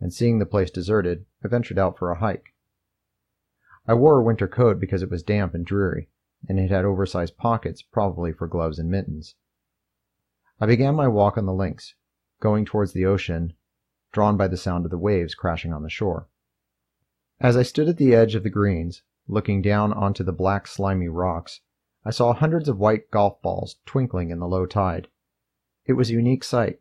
and 0.00 0.12
seeing 0.12 0.38
the 0.38 0.46
place 0.46 0.70
deserted, 0.70 1.26
I 1.44 1.48
ventured 1.48 1.78
out 1.78 1.98
for 1.98 2.10
a 2.10 2.18
hike. 2.18 2.54
I 3.86 3.94
wore 3.94 4.18
a 4.18 4.24
winter 4.24 4.48
coat 4.48 4.80
because 4.80 5.02
it 5.02 5.10
was 5.10 5.22
damp 5.22 5.54
and 5.54 5.64
dreary, 5.64 6.10
and 6.48 6.58
it 6.58 6.70
had 6.70 6.84
oversized 6.84 7.36
pockets, 7.36 7.82
probably 7.82 8.32
for 8.32 8.46
gloves 8.46 8.78
and 8.78 8.90
mittens. 8.90 9.34
I 10.60 10.66
began 10.66 10.94
my 10.94 11.08
walk 11.08 11.36
on 11.36 11.46
the 11.46 11.52
links, 11.52 11.94
going 12.40 12.64
towards 12.64 12.92
the 12.92 13.06
ocean, 13.06 13.54
drawn 14.12 14.36
by 14.36 14.48
the 14.48 14.56
sound 14.56 14.84
of 14.84 14.90
the 14.90 14.98
waves 14.98 15.34
crashing 15.34 15.72
on 15.72 15.82
the 15.82 15.90
shore. 15.90 16.28
As 17.40 17.56
I 17.56 17.62
stood 17.62 17.88
at 17.88 17.96
the 17.96 18.14
edge 18.14 18.34
of 18.34 18.42
the 18.42 18.50
greens, 18.50 19.02
looking 19.26 19.60
down 19.60 19.92
onto 19.92 20.22
the 20.22 20.32
black 20.32 20.66
slimy 20.66 21.08
rocks, 21.08 21.60
I 22.04 22.10
saw 22.10 22.32
hundreds 22.32 22.68
of 22.68 22.78
white 22.78 23.10
golf 23.10 23.42
balls 23.42 23.76
twinkling 23.84 24.30
in 24.30 24.38
the 24.38 24.46
low 24.46 24.66
tide. 24.66 25.08
It 25.84 25.94
was 25.94 26.10
a 26.10 26.14
unique 26.14 26.44
sight. 26.44 26.80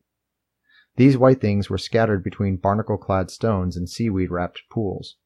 These 0.96 1.18
white 1.18 1.42
things 1.42 1.70
were 1.70 1.78
scattered 1.78 2.24
between 2.24 2.58
barnacle-clad 2.58 3.32
stones 3.32 3.76
and 3.76 3.90
seaweed-wrapped 3.90 4.64
pools. 4.70 5.18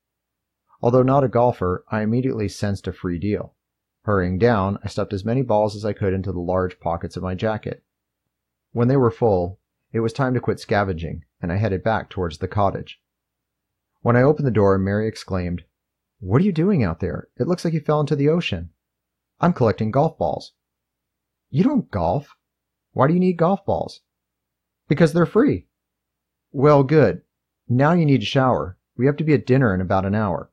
Although 0.81 1.03
not 1.03 1.23
a 1.23 1.27
golfer, 1.27 1.83
I 1.89 2.03
immediately 2.03 2.47
sensed 2.47 2.87
a 2.87 2.93
free 2.93 3.19
deal. 3.19 3.55
Hurrying 4.03 4.37
down, 4.37 4.79
I 4.83 4.87
stuffed 4.87 5.11
as 5.11 5.25
many 5.25 5.41
balls 5.41 5.75
as 5.75 5.83
I 5.83 5.91
could 5.91 6.13
into 6.13 6.31
the 6.31 6.39
large 6.39 6.79
pockets 6.79 7.17
of 7.17 7.23
my 7.23 7.35
jacket. 7.35 7.83
When 8.71 8.87
they 8.87 8.95
were 8.95 9.11
full, 9.11 9.59
it 9.91 9.99
was 9.99 10.13
time 10.13 10.33
to 10.35 10.39
quit 10.39 10.61
scavenging, 10.61 11.25
and 11.41 11.51
I 11.51 11.57
headed 11.57 11.83
back 11.83 12.09
towards 12.09 12.37
the 12.37 12.47
cottage. 12.47 13.01
When 14.07 14.15
I 14.15 14.21
opened 14.21 14.47
the 14.47 14.51
door, 14.51 14.77
Mary 14.77 15.05
exclaimed, 15.05 15.65
What 16.21 16.41
are 16.41 16.45
you 16.45 16.53
doing 16.53 16.81
out 16.81 17.01
there? 17.01 17.27
It 17.35 17.45
looks 17.45 17.65
like 17.65 17.73
you 17.73 17.81
fell 17.81 17.99
into 17.99 18.15
the 18.15 18.29
ocean. 18.29 18.69
I'm 19.41 19.51
collecting 19.51 19.91
golf 19.91 20.17
balls. 20.17 20.53
You 21.49 21.65
don't 21.65 21.91
golf. 21.91 22.37
Why 22.93 23.07
do 23.07 23.13
you 23.13 23.19
need 23.19 23.35
golf 23.35 23.65
balls? 23.65 23.99
Because 24.87 25.11
they're 25.11 25.25
free. 25.25 25.67
Well, 26.53 26.83
good. 26.83 27.23
Now 27.67 27.91
you 27.91 28.05
need 28.05 28.21
to 28.21 28.25
shower. 28.25 28.77
We 28.95 29.07
have 29.07 29.17
to 29.17 29.25
be 29.25 29.33
at 29.33 29.45
dinner 29.45 29.75
in 29.75 29.81
about 29.81 30.05
an 30.05 30.15
hour. 30.15 30.51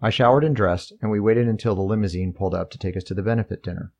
I 0.00 0.10
showered 0.10 0.44
and 0.44 0.54
dressed, 0.54 0.92
and 1.02 1.10
we 1.10 1.18
waited 1.18 1.48
until 1.48 1.74
the 1.74 1.82
limousine 1.82 2.32
pulled 2.32 2.54
up 2.54 2.70
to 2.70 2.78
take 2.78 2.96
us 2.96 3.02
to 3.04 3.14
the 3.14 3.24
benefit 3.24 3.60
dinner. 3.60 3.92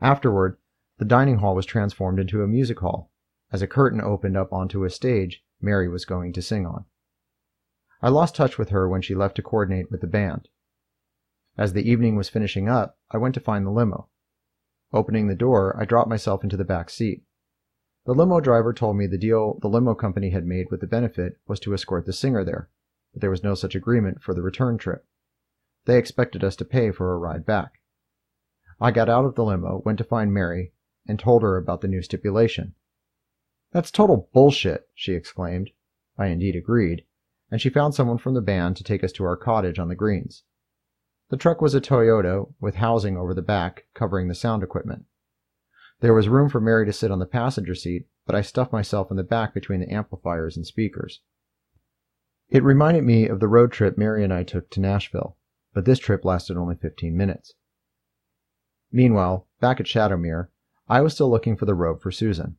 Afterward, 0.00 0.56
the 0.96 1.04
dining 1.04 1.36
hall 1.36 1.54
was 1.54 1.66
transformed 1.66 2.18
into 2.18 2.42
a 2.42 2.48
music 2.48 2.80
hall. 2.80 3.12
As 3.52 3.60
a 3.60 3.66
curtain 3.66 4.00
opened 4.00 4.38
up 4.38 4.54
onto 4.54 4.84
a 4.84 4.88
stage 4.88 5.44
Mary 5.60 5.86
was 5.86 6.06
going 6.06 6.32
to 6.32 6.40
sing 6.40 6.64
on. 6.64 6.86
I 8.04 8.10
lost 8.10 8.36
touch 8.36 8.58
with 8.58 8.68
her 8.68 8.86
when 8.86 9.00
she 9.00 9.14
left 9.14 9.34
to 9.36 9.42
coordinate 9.42 9.90
with 9.90 10.02
the 10.02 10.06
band. 10.06 10.50
As 11.56 11.72
the 11.72 11.90
evening 11.90 12.16
was 12.16 12.28
finishing 12.28 12.68
up, 12.68 12.98
I 13.10 13.16
went 13.16 13.32
to 13.36 13.40
find 13.40 13.64
the 13.64 13.70
limo. 13.70 14.10
Opening 14.92 15.26
the 15.26 15.34
door, 15.34 15.74
I 15.80 15.86
dropped 15.86 16.10
myself 16.10 16.44
into 16.44 16.58
the 16.58 16.66
back 16.66 16.90
seat. 16.90 17.24
The 18.04 18.12
limo 18.12 18.40
driver 18.40 18.74
told 18.74 18.98
me 18.98 19.06
the 19.06 19.16
deal 19.16 19.58
the 19.62 19.70
limo 19.70 19.94
company 19.94 20.28
had 20.28 20.44
made 20.44 20.70
with 20.70 20.82
the 20.82 20.86
benefit 20.86 21.40
was 21.46 21.58
to 21.60 21.72
escort 21.72 22.04
the 22.04 22.12
singer 22.12 22.44
there, 22.44 22.68
but 23.14 23.22
there 23.22 23.30
was 23.30 23.42
no 23.42 23.54
such 23.54 23.74
agreement 23.74 24.20
for 24.20 24.34
the 24.34 24.42
return 24.42 24.76
trip. 24.76 25.06
They 25.86 25.96
expected 25.96 26.44
us 26.44 26.56
to 26.56 26.66
pay 26.66 26.90
for 26.90 27.10
a 27.10 27.18
ride 27.18 27.46
back. 27.46 27.80
I 28.78 28.90
got 28.90 29.08
out 29.08 29.24
of 29.24 29.34
the 29.34 29.44
limo, 29.46 29.80
went 29.82 29.96
to 29.96 30.04
find 30.04 30.30
Mary, 30.30 30.74
and 31.08 31.18
told 31.18 31.40
her 31.40 31.56
about 31.56 31.80
the 31.80 31.88
new 31.88 32.02
stipulation. 32.02 32.74
That's 33.72 33.90
total 33.90 34.28
bullshit, 34.34 34.90
she 34.92 35.14
exclaimed. 35.14 35.70
I 36.18 36.26
indeed 36.26 36.54
agreed, 36.54 37.06
and 37.54 37.60
she 37.60 37.70
found 37.70 37.94
someone 37.94 38.18
from 38.18 38.34
the 38.34 38.42
band 38.42 38.76
to 38.76 38.82
take 38.82 39.04
us 39.04 39.12
to 39.12 39.22
our 39.22 39.36
cottage 39.36 39.78
on 39.78 39.86
the 39.86 39.94
greens. 39.94 40.42
The 41.30 41.36
truck 41.36 41.62
was 41.62 41.72
a 41.72 41.80
Toyota 41.80 42.52
with 42.60 42.74
housing 42.74 43.16
over 43.16 43.32
the 43.32 43.42
back 43.42 43.84
covering 43.94 44.26
the 44.26 44.34
sound 44.34 44.64
equipment. 44.64 45.04
There 46.00 46.12
was 46.12 46.28
room 46.28 46.48
for 46.48 46.60
Mary 46.60 46.84
to 46.84 46.92
sit 46.92 47.12
on 47.12 47.20
the 47.20 47.26
passenger 47.26 47.76
seat, 47.76 48.08
but 48.26 48.34
I 48.34 48.42
stuffed 48.42 48.72
myself 48.72 49.08
in 49.12 49.16
the 49.16 49.22
back 49.22 49.54
between 49.54 49.78
the 49.78 49.88
amplifiers 49.88 50.56
and 50.56 50.66
speakers. 50.66 51.20
It 52.48 52.64
reminded 52.64 53.04
me 53.04 53.28
of 53.28 53.38
the 53.38 53.46
road 53.46 53.70
trip 53.70 53.96
Mary 53.96 54.24
and 54.24 54.34
I 54.34 54.42
took 54.42 54.68
to 54.70 54.80
Nashville, 54.80 55.36
but 55.72 55.84
this 55.84 56.00
trip 56.00 56.24
lasted 56.24 56.56
only 56.56 56.74
15 56.74 57.16
minutes. 57.16 57.54
Meanwhile, 58.90 59.46
back 59.60 59.78
at 59.78 59.86
Shadowmere, 59.86 60.48
I 60.88 61.02
was 61.02 61.14
still 61.14 61.30
looking 61.30 61.56
for 61.56 61.66
the 61.66 61.74
robe 61.76 62.02
for 62.02 62.10
Susan. 62.10 62.56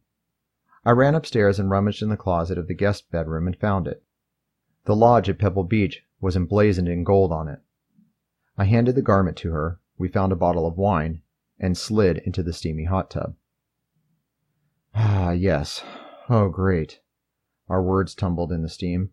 I 0.86 0.92
ran 0.92 1.16
upstairs 1.16 1.60
and 1.60 1.70
rummaged 1.70 2.02
in 2.02 2.08
the 2.08 2.16
closet 2.16 2.58
of 2.58 2.70
the 2.70 2.74
guest 2.74 3.12
bedroom 3.12 3.46
and 3.46 3.60
found 3.60 3.90
it. 3.90 4.02
The 4.86 4.96
lodge 4.96 5.30
at 5.30 5.40
Pebble 5.40 5.64
Beach 5.64 6.04
was 6.22 6.36
emblazoned 6.36 6.88
in 6.88 7.04
gold 7.04 7.32
on 7.32 7.48
it. 7.48 7.60
I 8.58 8.66
handed 8.66 8.96
the 8.96 9.02
garment 9.02 9.36
to 9.38 9.52
her, 9.52 9.80
we 9.98 10.08
found 10.08 10.32
a 10.32 10.36
bottle 10.36 10.68
of 10.68 10.78
wine, 10.78 11.22
and 11.60 11.78
slid 11.78 12.20
into 12.20 12.44
the 12.44 12.54
steamy 12.54 12.86
hot 12.86 13.10
tub. 13.10 13.36
Ah, 14.94 15.32
yes. 15.32 15.84
Oh, 16.30 16.50
great. 16.50 17.02
Our 17.68 17.82
words 17.82 18.14
tumbled 18.14 18.52
in 18.52 18.62
the 18.62 18.70
steam. 18.70 19.12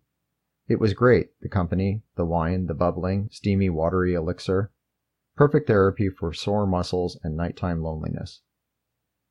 It 0.69 0.79
was 0.79 0.95
great, 0.95 1.31
the 1.41 1.49
company, 1.49 2.03
the 2.17 2.25
wine, 2.25 2.67
the 2.67 2.75
bubbling, 2.75 3.29
steamy, 3.33 3.71
watery 3.71 4.15
elixir. 4.15 4.71
Perfect 5.37 5.67
therapy 5.67 6.09
for 6.11 6.33
sore 6.33 6.67
muscles 6.67 7.19
and 7.25 7.37
nighttime 7.37 7.83
loneliness. 7.83 8.43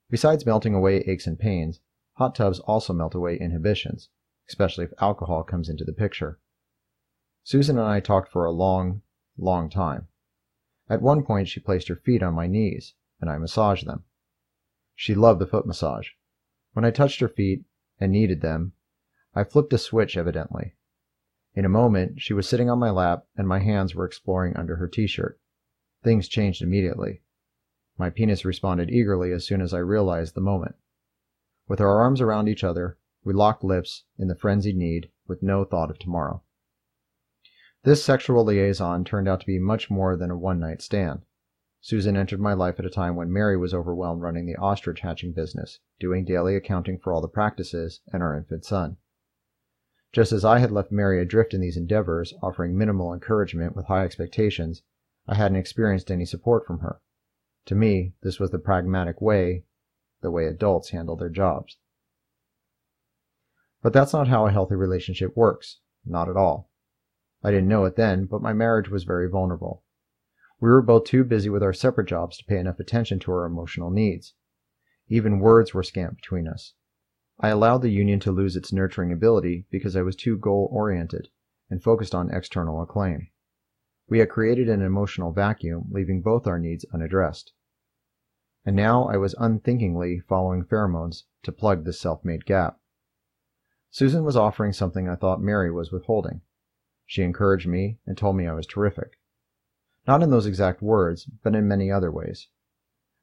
Besides 0.09 0.45
melting 0.45 0.73
away 0.73 0.97
aches 1.01 1.27
and 1.27 1.39
pains, 1.39 1.79
hot 2.13 2.35
tubs 2.35 2.59
also 2.59 2.93
melt 2.93 3.15
away 3.15 3.37
inhibitions, 3.39 4.09
especially 4.47 4.85
if 4.85 4.93
alcohol 4.99 5.43
comes 5.43 5.69
into 5.69 5.83
the 5.83 5.93
picture. 5.93 6.39
Susan 7.43 7.77
and 7.77 7.87
I 7.87 7.99
talked 7.99 8.31
for 8.31 8.45
a 8.45 8.51
long, 8.51 9.01
long 9.37 9.69
time. 9.69 10.07
At 10.89 11.01
one 11.01 11.23
point, 11.23 11.47
she 11.47 11.59
placed 11.59 11.87
her 11.87 11.95
feet 11.95 12.21
on 12.21 12.33
my 12.33 12.47
knees, 12.47 12.93
and 13.19 13.29
I 13.29 13.37
massaged 13.37 13.85
them. 13.85 14.03
She 14.95 15.15
loved 15.15 15.39
the 15.39 15.47
foot 15.47 15.65
massage. 15.65 16.09
When 16.73 16.85
I 16.85 16.91
touched 16.91 17.19
her 17.21 17.27
feet 17.27 17.65
and 17.99 18.11
kneaded 18.11 18.41
them, 18.41 18.73
I 19.33 19.43
flipped 19.43 19.73
a 19.73 19.77
switch 19.77 20.17
evidently. 20.17 20.75
In 21.53 21.65
a 21.65 21.69
moment, 21.69 22.21
she 22.21 22.33
was 22.33 22.47
sitting 22.47 22.69
on 22.69 22.79
my 22.79 22.89
lap 22.89 23.25
and 23.35 23.47
my 23.47 23.59
hands 23.59 23.95
were 23.95 24.05
exploring 24.05 24.55
under 24.55 24.75
her 24.77 24.87
t 24.87 25.07
shirt. 25.07 25.39
Things 26.03 26.27
changed 26.27 26.61
immediately. 26.61 27.23
My 27.97 28.09
penis 28.09 28.45
responded 28.45 28.89
eagerly 28.89 29.31
as 29.31 29.45
soon 29.45 29.61
as 29.61 29.73
I 29.73 29.79
realized 29.79 30.33
the 30.33 30.41
moment. 30.41 30.75
With 31.67 31.81
our 31.81 31.99
arms 31.99 32.21
around 32.21 32.47
each 32.47 32.63
other, 32.63 32.97
we 33.23 33.33
locked 33.33 33.63
lips 33.63 34.05
in 34.17 34.27
the 34.27 34.35
frenzied 34.35 34.75
need 34.75 35.11
with 35.27 35.43
no 35.43 35.63
thought 35.63 35.91
of 35.91 35.99
tomorrow. 35.99 36.41
This 37.83 38.03
sexual 38.03 38.43
liaison 38.43 39.03
turned 39.03 39.27
out 39.27 39.39
to 39.41 39.45
be 39.45 39.59
much 39.59 39.89
more 39.89 40.15
than 40.15 40.31
a 40.31 40.37
one 40.37 40.59
night 40.59 40.81
stand. 40.81 41.21
Susan 41.79 42.15
entered 42.15 42.39
my 42.39 42.53
life 42.53 42.79
at 42.79 42.85
a 42.85 42.91
time 42.91 43.15
when 43.15 43.33
Mary 43.33 43.57
was 43.57 43.73
overwhelmed 43.73 44.21
running 44.21 44.45
the 44.45 44.55
ostrich 44.55 44.99
hatching 44.99 45.31
business, 45.31 45.79
doing 45.99 46.23
daily 46.23 46.55
accounting 46.55 46.99
for 46.99 47.11
all 47.11 47.21
the 47.21 47.27
practices, 47.27 48.01
and 48.13 48.21
our 48.21 48.37
infant 48.37 48.63
son. 48.63 48.97
Just 50.11 50.31
as 50.31 50.45
I 50.45 50.59
had 50.59 50.71
left 50.71 50.91
Mary 50.91 51.19
adrift 51.19 51.53
in 51.53 51.61
these 51.61 51.77
endeavors, 51.77 52.33
offering 52.43 52.77
minimal 52.77 53.13
encouragement 53.13 53.75
with 53.75 53.85
high 53.85 54.03
expectations, 54.03 54.83
I 55.27 55.35
hadn't 55.35 55.57
experienced 55.57 56.11
any 56.11 56.25
support 56.25 56.67
from 56.67 56.79
her. 56.79 57.01
To 57.65 57.75
me, 57.75 58.13
this 58.21 58.39
was 58.39 58.51
the 58.51 58.59
pragmatic 58.59 59.21
way, 59.21 59.63
the 60.21 60.29
way 60.29 60.45
adults 60.45 60.89
handle 60.89 61.15
their 61.15 61.29
jobs. 61.29 61.77
But 63.81 63.93
that's 63.93 64.13
not 64.13 64.27
how 64.27 64.45
a 64.45 64.51
healthy 64.51 64.75
relationship 64.75 65.35
works. 65.35 65.79
Not 66.05 66.29
at 66.29 66.37
all. 66.37 66.69
I 67.43 67.51
didn't 67.51 67.69
know 67.69 67.85
it 67.85 67.95
then, 67.95 68.25
but 68.25 68.41
my 68.41 68.53
marriage 68.53 68.89
was 68.89 69.03
very 69.03 69.27
vulnerable. 69.27 69.83
We 70.59 70.69
were 70.69 70.83
both 70.83 71.05
too 71.05 71.23
busy 71.23 71.49
with 71.49 71.63
our 71.63 71.73
separate 71.73 72.07
jobs 72.07 72.37
to 72.37 72.45
pay 72.45 72.59
enough 72.59 72.79
attention 72.79 73.19
to 73.19 73.31
our 73.31 73.45
emotional 73.45 73.89
needs. 73.89 74.35
Even 75.07 75.39
words 75.39 75.73
were 75.73 75.83
scant 75.83 76.17
between 76.17 76.47
us. 76.47 76.73
I 77.39 77.49
allowed 77.49 77.81
the 77.81 77.89
union 77.89 78.19
to 78.19 78.31
lose 78.31 78.55
its 78.55 78.71
nurturing 78.71 79.11
ability 79.11 79.65
because 79.71 79.95
I 79.95 80.03
was 80.03 80.15
too 80.15 80.37
goal 80.37 80.69
oriented 80.71 81.29
and 81.71 81.81
focused 81.81 82.13
on 82.13 82.29
external 82.29 82.81
acclaim. 82.81 83.29
We 84.07 84.19
had 84.19 84.29
created 84.29 84.69
an 84.69 84.81
emotional 84.81 85.31
vacuum, 85.31 85.87
leaving 85.89 86.21
both 86.21 86.45
our 86.45 86.59
needs 86.59 86.85
unaddressed. 86.93 87.53
And 88.65 88.75
now 88.75 89.07
I 89.07 89.15
was 89.15 89.33
unthinkingly 89.39 90.19
following 90.19 90.65
pheromones 90.65 91.23
to 91.43 91.51
plug 91.53 91.85
this 91.85 91.99
self 91.99 92.23
made 92.25 92.45
gap. 92.45 92.80
Susan 93.93 94.23
was 94.23 94.37
offering 94.37 94.71
something 94.71 95.09
I 95.09 95.15
thought 95.15 95.41
Mary 95.41 95.69
was 95.69 95.91
withholding. 95.91 96.39
She 97.05 97.23
encouraged 97.23 97.67
me 97.67 97.99
and 98.05 98.17
told 98.17 98.37
me 98.37 98.47
I 98.47 98.53
was 98.53 98.65
terrific. 98.65 99.19
Not 100.07 100.23
in 100.23 100.29
those 100.31 100.45
exact 100.45 100.81
words, 100.81 101.29
but 101.43 101.53
in 101.55 101.67
many 101.67 101.91
other 101.91 102.09
ways. 102.09 102.47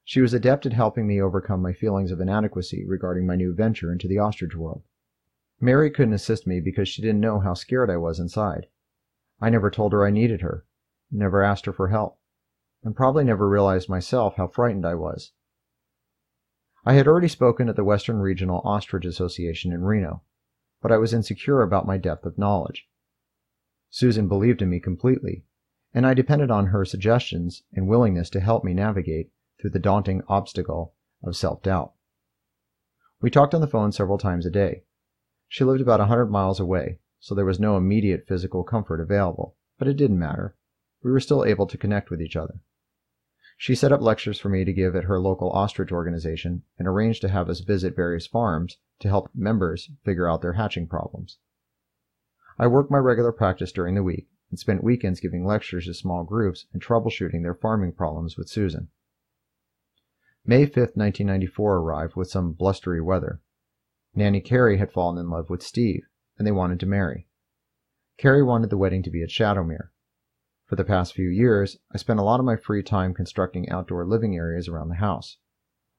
She 0.04 0.20
was 0.20 0.34
adept 0.34 0.66
at 0.66 0.74
helping 0.74 1.06
me 1.06 1.22
overcome 1.22 1.62
my 1.62 1.72
feelings 1.72 2.12
of 2.12 2.20
inadequacy 2.20 2.84
regarding 2.86 3.26
my 3.26 3.34
new 3.34 3.54
venture 3.54 3.90
into 3.90 4.06
the 4.06 4.18
ostrich 4.18 4.54
world. 4.54 4.82
Mary 5.58 5.90
couldn't 5.90 6.12
assist 6.12 6.46
me 6.46 6.60
because 6.60 6.86
she 6.86 7.00
didn't 7.00 7.20
know 7.20 7.40
how 7.40 7.54
scared 7.54 7.88
I 7.88 7.96
was 7.96 8.20
inside. 8.20 8.66
I 9.40 9.48
never 9.48 9.70
told 9.70 9.94
her 9.94 10.06
I 10.06 10.10
needed 10.10 10.42
her, 10.42 10.66
never 11.10 11.42
asked 11.42 11.64
her 11.64 11.72
for 11.72 11.88
help, 11.88 12.20
and 12.84 12.94
probably 12.94 13.24
never 13.24 13.48
realized 13.48 13.88
myself 13.88 14.36
how 14.36 14.48
frightened 14.48 14.84
I 14.84 14.96
was. 14.96 15.32
I 16.84 16.92
had 16.92 17.08
already 17.08 17.28
spoken 17.28 17.70
at 17.70 17.76
the 17.76 17.84
Western 17.84 18.18
Regional 18.18 18.60
Ostrich 18.64 19.06
Association 19.06 19.72
in 19.72 19.82
Reno, 19.82 20.22
but 20.82 20.92
I 20.92 20.98
was 20.98 21.14
insecure 21.14 21.62
about 21.62 21.86
my 21.86 21.96
depth 21.96 22.24
of 22.24 22.38
knowledge. 22.38 22.88
Susan 23.90 24.28
believed 24.28 24.62
in 24.62 24.70
me 24.70 24.80
completely 24.80 25.44
and 25.94 26.06
I 26.06 26.14
depended 26.14 26.50
on 26.50 26.66
her 26.66 26.84
suggestions 26.84 27.62
and 27.72 27.88
willingness 27.88 28.28
to 28.30 28.40
help 28.40 28.62
me 28.62 28.74
navigate 28.74 29.30
through 29.60 29.70
the 29.70 29.78
daunting 29.78 30.22
obstacle 30.28 30.94
of 31.22 31.36
self 31.36 31.62
doubt. 31.62 31.92
We 33.20 33.30
talked 33.30 33.54
on 33.54 33.60
the 33.60 33.66
phone 33.66 33.92
several 33.92 34.18
times 34.18 34.46
a 34.46 34.50
day. 34.50 34.84
She 35.48 35.64
lived 35.64 35.80
about 35.80 36.00
a 36.00 36.06
hundred 36.06 36.26
miles 36.26 36.60
away, 36.60 37.00
so 37.18 37.34
there 37.34 37.44
was 37.44 37.58
no 37.58 37.76
immediate 37.76 38.26
physical 38.28 38.62
comfort 38.62 39.00
available, 39.00 39.56
but 39.78 39.88
it 39.88 39.96
didn't 39.96 40.18
matter. 40.18 40.56
We 41.02 41.10
were 41.10 41.20
still 41.20 41.44
able 41.44 41.66
to 41.66 41.78
connect 41.78 42.10
with 42.10 42.20
each 42.20 42.36
other. 42.36 42.60
She 43.60 43.74
set 43.74 43.90
up 43.90 44.00
lectures 44.00 44.38
for 44.38 44.48
me 44.48 44.64
to 44.64 44.72
give 44.72 44.94
at 44.94 45.04
her 45.04 45.18
local 45.18 45.50
ostrich 45.50 45.90
organization 45.90 46.62
and 46.78 46.86
arranged 46.86 47.20
to 47.22 47.28
have 47.28 47.50
us 47.50 47.58
visit 47.58 47.96
various 47.96 48.24
farms 48.24 48.78
to 49.00 49.08
help 49.08 49.30
members 49.34 49.90
figure 50.04 50.30
out 50.30 50.42
their 50.42 50.52
hatching 50.52 50.86
problems. 50.86 51.38
I 52.56 52.68
worked 52.68 52.88
my 52.88 52.98
regular 52.98 53.32
practice 53.32 53.72
during 53.72 53.96
the 53.96 54.04
week 54.04 54.28
and 54.50 54.60
spent 54.60 54.84
weekends 54.84 55.18
giving 55.18 55.44
lectures 55.44 55.86
to 55.86 55.94
small 55.94 56.22
groups 56.22 56.66
and 56.72 56.80
troubleshooting 56.80 57.42
their 57.42 57.54
farming 57.54 57.94
problems 57.94 58.36
with 58.36 58.48
Susan. 58.48 58.90
May 60.46 60.64
5, 60.64 60.76
1994 60.94 61.78
arrived 61.78 62.14
with 62.14 62.30
some 62.30 62.52
blustery 62.52 63.00
weather. 63.00 63.40
Nanny 64.14 64.40
Carey 64.40 64.78
had 64.78 64.92
fallen 64.92 65.18
in 65.18 65.30
love 65.30 65.50
with 65.50 65.64
Steve, 65.64 66.06
and 66.38 66.46
they 66.46 66.52
wanted 66.52 66.78
to 66.78 66.86
marry. 66.86 67.26
Carey 68.18 68.44
wanted 68.44 68.70
the 68.70 68.78
wedding 68.78 69.02
to 69.02 69.10
be 69.10 69.22
at 69.22 69.30
Shadowmere. 69.30 69.90
For 70.68 70.76
the 70.76 70.84
past 70.84 71.14
few 71.14 71.30
years, 71.30 71.78
I 71.92 71.96
spent 71.96 72.20
a 72.20 72.22
lot 72.22 72.40
of 72.40 72.44
my 72.44 72.56
free 72.56 72.82
time 72.82 73.14
constructing 73.14 73.70
outdoor 73.70 74.04
living 74.04 74.36
areas 74.36 74.68
around 74.68 74.90
the 74.90 74.96
house. 74.96 75.38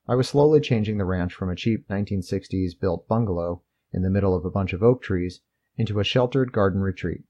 I 0.07 0.13
was 0.13 0.29
slowly 0.29 0.59
changing 0.59 0.99
the 0.99 1.05
ranch 1.05 1.33
from 1.33 1.49
a 1.49 1.55
cheap 1.55 1.87
1960s 1.87 2.79
built 2.79 3.07
bungalow 3.07 3.63
in 3.91 4.03
the 4.03 4.11
middle 4.11 4.35
of 4.35 4.45
a 4.45 4.51
bunch 4.51 4.73
of 4.73 4.83
oak 4.83 5.01
trees 5.01 5.41
into 5.75 5.99
a 5.99 6.03
sheltered 6.03 6.51
garden 6.51 6.81
retreat. 6.81 7.23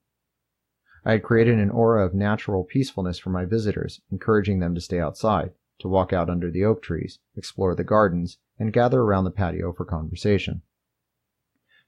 I 1.05 1.13
had 1.13 1.23
created 1.23 1.59
an 1.59 1.69
aura 1.69 2.05
of 2.05 2.13
natural 2.13 2.65
peacefulness 2.65 3.19
for 3.19 3.29
my 3.29 3.45
visitors, 3.45 4.01
encouraging 4.11 4.59
them 4.59 4.75
to 4.75 4.81
stay 4.81 4.99
outside, 4.99 5.53
to 5.79 5.87
walk 5.87 6.11
out 6.11 6.29
under 6.29 6.51
the 6.51 6.65
oak 6.65 6.81
trees, 6.81 7.19
explore 7.37 7.73
the 7.73 7.85
gardens, 7.85 8.37
and 8.57 8.73
gather 8.73 8.99
around 8.99 9.23
the 9.23 9.31
patio 9.31 9.71
for 9.71 9.85
conversation. 9.85 10.61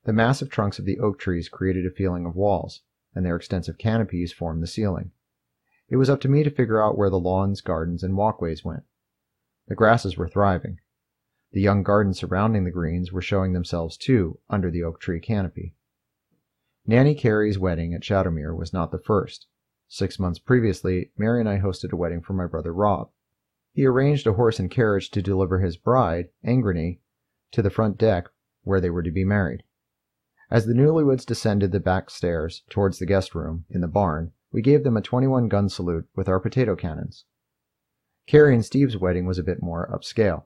The 0.06 0.14
massive 0.14 0.50
trunks 0.50 0.80
of 0.80 0.86
the 0.86 1.00
oak 1.00 1.20
trees 1.20 1.50
created 1.50 1.86
a 1.86 1.92
feeling 1.92 2.26
of 2.26 2.38
walls, 2.38 2.84
and 3.14 3.26
their 3.26 3.36
extensive 3.36 3.78
canopies 3.78 4.32
formed 4.32 4.64
the 4.64 4.68
ceiling. 4.68 5.12
It 5.92 5.98
was 5.98 6.10
up 6.10 6.22
to 6.22 6.30
me 6.30 6.42
to 6.44 6.50
figure 6.50 6.82
out 6.82 6.98
where 6.98 7.10
the 7.10 7.20
lawns, 7.20 7.60
gardens, 7.60 8.02
and 8.02 8.16
walkways 8.16 8.64
went. 8.64 8.84
The 9.68 9.76
grasses 9.76 10.16
were 10.16 10.30
thriving. 10.30 10.80
The 11.52 11.60
young 11.60 11.84
gardens 11.84 12.18
surrounding 12.18 12.64
the 12.64 12.72
greens 12.72 13.12
were 13.12 13.22
showing 13.22 13.52
themselves 13.52 13.98
too 13.98 14.40
under 14.50 14.72
the 14.72 14.84
oak 14.84 15.02
tree 15.02 15.20
canopy. 15.20 15.76
Nanny 16.86 17.14
Carey's 17.14 17.60
wedding 17.60 17.94
at 17.94 18.04
Shadowmere 18.04 18.56
was 18.56 18.72
not 18.72 18.92
the 18.92 19.00
first. 19.00 19.48
Six 19.90 20.18
months 20.18 20.40
previously, 20.40 21.12
Mary 21.18 21.42
and 21.42 21.50
I 21.50 21.60
hosted 21.60 21.92
a 21.92 21.98
wedding 21.98 22.22
for 22.22 22.32
my 22.32 22.48
brother 22.48 22.74
Rob. 22.74 23.12
He 23.74 23.86
arranged 23.86 24.26
a 24.26 24.34
horse 24.34 24.60
and 24.60 24.72
carriage 24.72 25.12
to 25.12 25.22
deliver 25.22 25.60
his 25.60 25.76
bride, 25.76 26.30
Angreny, 26.42 27.02
to 27.52 27.62
the 27.62 27.70
front 27.70 27.98
deck 27.98 28.30
where 28.64 28.80
they 28.80 28.90
were 28.90 29.04
to 29.04 29.12
be 29.12 29.26
married. 29.26 29.64
As 30.50 30.66
the 30.66 30.74
newlyweds 30.74 31.26
descended 31.26 31.74
the 31.74 31.82
back 31.82 32.10
stairs 32.10 32.64
towards 32.70 33.00
the 33.00 33.06
guest 33.06 33.36
room 33.36 33.66
in 33.70 33.82
the 33.82 33.90
barn, 33.90 34.32
we 34.52 34.62
gave 34.62 34.84
them 34.84 34.98
a 34.98 35.02
21 35.02 35.48
gun 35.48 35.70
salute 35.70 36.08
with 36.16 36.28
our 36.28 36.40
potato 36.40 36.76
cannons. 36.76 37.26
Carrie 38.28 38.54
and 38.54 38.66
Steve's 38.66 38.98
wedding 38.98 39.26
was 39.26 39.38
a 39.38 39.44
bit 39.44 39.62
more 39.62 39.90
upscale. 39.92 40.44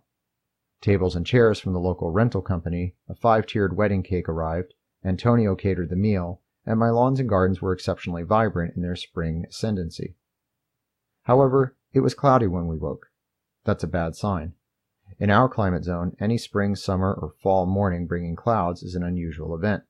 Tables 0.82 1.16
and 1.16 1.26
chairs 1.26 1.60
from 1.60 1.74
the 1.74 1.80
local 1.80 2.12
rental 2.12 2.42
company, 2.42 2.96
a 3.10 3.16
five 3.16 3.46
tiered 3.46 3.76
wedding 3.76 4.04
cake 4.04 4.30
arrived, 4.30 4.74
Antonio 5.04 5.56
catered 5.56 5.90
the 5.90 5.96
meal, 5.96 6.42
and 6.66 6.80
my 6.80 6.90
lawns 6.90 7.20
and 7.20 7.30
gardens 7.30 7.62
were 7.62 7.74
exceptionally 7.74 8.24
vibrant 8.24 8.76
in 8.76 8.82
their 8.82 8.96
spring 8.96 9.46
ascendancy. 9.48 10.16
However, 11.24 11.76
it 11.94 12.02
was 12.02 12.14
cloudy 12.14 12.48
when 12.48 12.68
we 12.68 12.78
woke. 12.78 13.08
That's 13.64 13.84
a 13.84 13.88
bad 13.88 14.16
sign. 14.16 14.54
In 15.20 15.30
our 15.30 15.48
climate 15.48 15.84
zone, 15.84 16.16
any 16.20 16.38
spring, 16.38 16.76
summer, 16.76 17.14
or 17.14 17.34
fall 17.42 17.66
morning 17.66 18.06
bringing 18.06 18.36
clouds 18.36 18.84
is 18.84 18.96
an 18.96 19.04
unusual 19.04 19.56
event. 19.56 19.84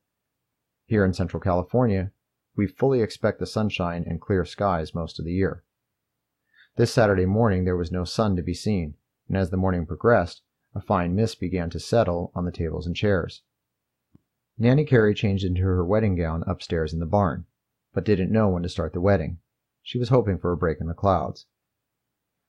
Here 0.86 1.04
in 1.04 1.12
Central 1.12 1.40
California, 1.40 2.12
we 2.56 2.66
fully 2.66 3.02
expect 3.02 3.38
the 3.38 3.46
sunshine 3.46 4.04
and 4.06 4.20
clear 4.20 4.44
skies 4.44 4.94
most 4.94 5.18
of 5.18 5.24
the 5.24 5.32
year. 5.32 5.62
This 6.76 6.92
Saturday 6.92 7.26
morning 7.26 7.64
there 7.64 7.76
was 7.76 7.92
no 7.92 8.04
sun 8.04 8.36
to 8.36 8.42
be 8.42 8.54
seen, 8.54 8.94
and 9.28 9.36
as 9.36 9.50
the 9.50 9.56
morning 9.56 9.86
progressed, 9.86 10.42
a 10.74 10.80
fine 10.80 11.14
mist 11.14 11.40
began 11.40 11.70
to 11.70 11.80
settle 11.80 12.32
on 12.34 12.44
the 12.44 12.52
tables 12.52 12.86
and 12.86 12.94
chairs. 12.94 13.42
Nanny 14.58 14.84
Carey 14.84 15.14
changed 15.14 15.44
into 15.44 15.62
her 15.62 15.84
wedding 15.84 16.16
gown 16.16 16.44
upstairs 16.46 16.92
in 16.92 17.00
the 17.00 17.06
barn, 17.06 17.46
but 17.92 18.04
didn't 18.04 18.32
know 18.32 18.48
when 18.48 18.62
to 18.62 18.68
start 18.68 18.92
the 18.92 19.00
wedding. 19.00 19.38
She 19.82 19.98
was 19.98 20.08
hoping 20.08 20.38
for 20.38 20.52
a 20.52 20.56
break 20.56 20.80
in 20.80 20.86
the 20.86 20.94
clouds. 20.94 21.46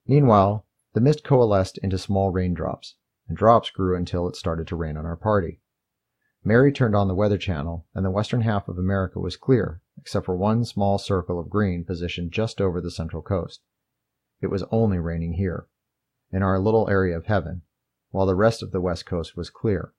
Meanwhile, 0.06 0.66
the 0.94 1.00
mist 1.00 1.22
coalesced 1.22 1.78
into 1.78 1.98
small 1.98 2.30
raindrops, 2.30 2.96
and 3.28 3.36
drops 3.36 3.70
grew 3.70 3.96
until 3.96 4.26
it 4.26 4.36
started 4.36 4.66
to 4.68 4.76
rain 4.76 4.96
on 4.96 5.04
our 5.04 5.16
party. 5.16 5.60
Mary 6.48 6.72
turned 6.72 6.96
on 6.96 7.08
the 7.08 7.14
weather 7.14 7.36
channel, 7.36 7.86
and 7.94 8.06
the 8.06 8.10
western 8.10 8.40
half 8.40 8.68
of 8.68 8.78
America 8.78 9.20
was 9.20 9.36
clear, 9.36 9.82
except 9.98 10.24
for 10.24 10.34
one 10.34 10.64
small 10.64 10.96
circle 10.96 11.38
of 11.38 11.50
green 11.50 11.84
positioned 11.84 12.32
just 12.32 12.58
over 12.58 12.80
the 12.80 12.90
central 12.90 13.20
coast. 13.20 13.60
It 14.40 14.46
was 14.46 14.64
only 14.70 14.98
raining 14.98 15.34
here, 15.34 15.66
in 16.32 16.42
our 16.42 16.58
little 16.58 16.88
area 16.88 17.14
of 17.18 17.26
heaven, 17.26 17.64
while 18.12 18.24
the 18.24 18.34
rest 18.34 18.62
of 18.62 18.72
the 18.72 18.80
west 18.80 19.04
coast 19.04 19.36
was 19.36 19.50
clear. 19.50 19.92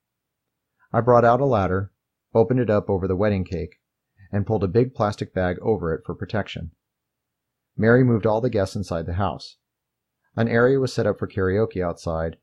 I 0.91 1.01
brought 1.01 1.23
out 1.23 1.39
a 1.39 1.45
ladder, 1.45 1.91
opened 2.33 2.61
it 2.61 2.69
up 2.71 2.89
over 2.89 3.07
the 3.07 3.15
wedding 3.15 3.43
cake, 3.43 3.75
and 4.31 4.47
pulled 4.47 4.63
a 4.63 4.67
big 4.67 4.95
plastic 4.95 5.35
bag 5.35 5.59
over 5.61 5.93
it 5.93 6.01
for 6.03 6.15
protection. 6.15 6.71
Mary 7.77 8.03
moved 8.03 8.25
all 8.25 8.41
the 8.41 8.49
guests 8.49 8.75
inside 8.75 9.05
the 9.05 9.13
house. 9.13 9.57
An 10.35 10.47
area 10.47 10.79
was 10.79 10.91
set 10.91 11.05
up 11.05 11.19
for 11.19 11.27
karaoke 11.27 11.85
outside, 11.85 12.37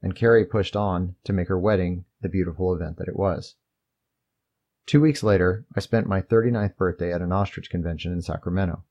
and 0.00 0.16
Carrie 0.16 0.46
pushed 0.46 0.74
on 0.74 1.16
to 1.24 1.34
make 1.34 1.48
her 1.48 1.58
wedding 1.58 2.06
the 2.24 2.28
beautiful 2.28 2.74
event 2.74 2.96
that 2.96 3.06
it 3.06 3.16
was. 3.16 3.54
Two 4.86 5.00
weeks 5.00 5.22
later, 5.22 5.64
I 5.76 5.80
spent 5.80 6.08
my 6.08 6.20
39th 6.20 6.76
birthday 6.76 7.12
at 7.12 7.22
an 7.22 7.32
ostrich 7.32 7.70
convention 7.70 8.12
in 8.12 8.22
Sacramento. 8.22 8.82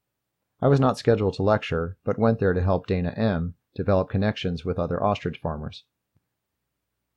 I 0.61 0.67
was 0.67 0.79
not 0.79 0.97
scheduled 0.97 1.33
to 1.33 1.43
lecture, 1.43 1.97
but 2.05 2.17
went 2.17 2.39
there 2.39 2.53
to 2.53 2.61
help 2.61 2.87
Dana 2.87 3.09
M. 3.17 3.55
develop 3.75 4.09
connections 4.09 4.63
with 4.63 4.79
other 4.79 5.03
ostrich 5.03 5.39
farmers. 5.39 5.83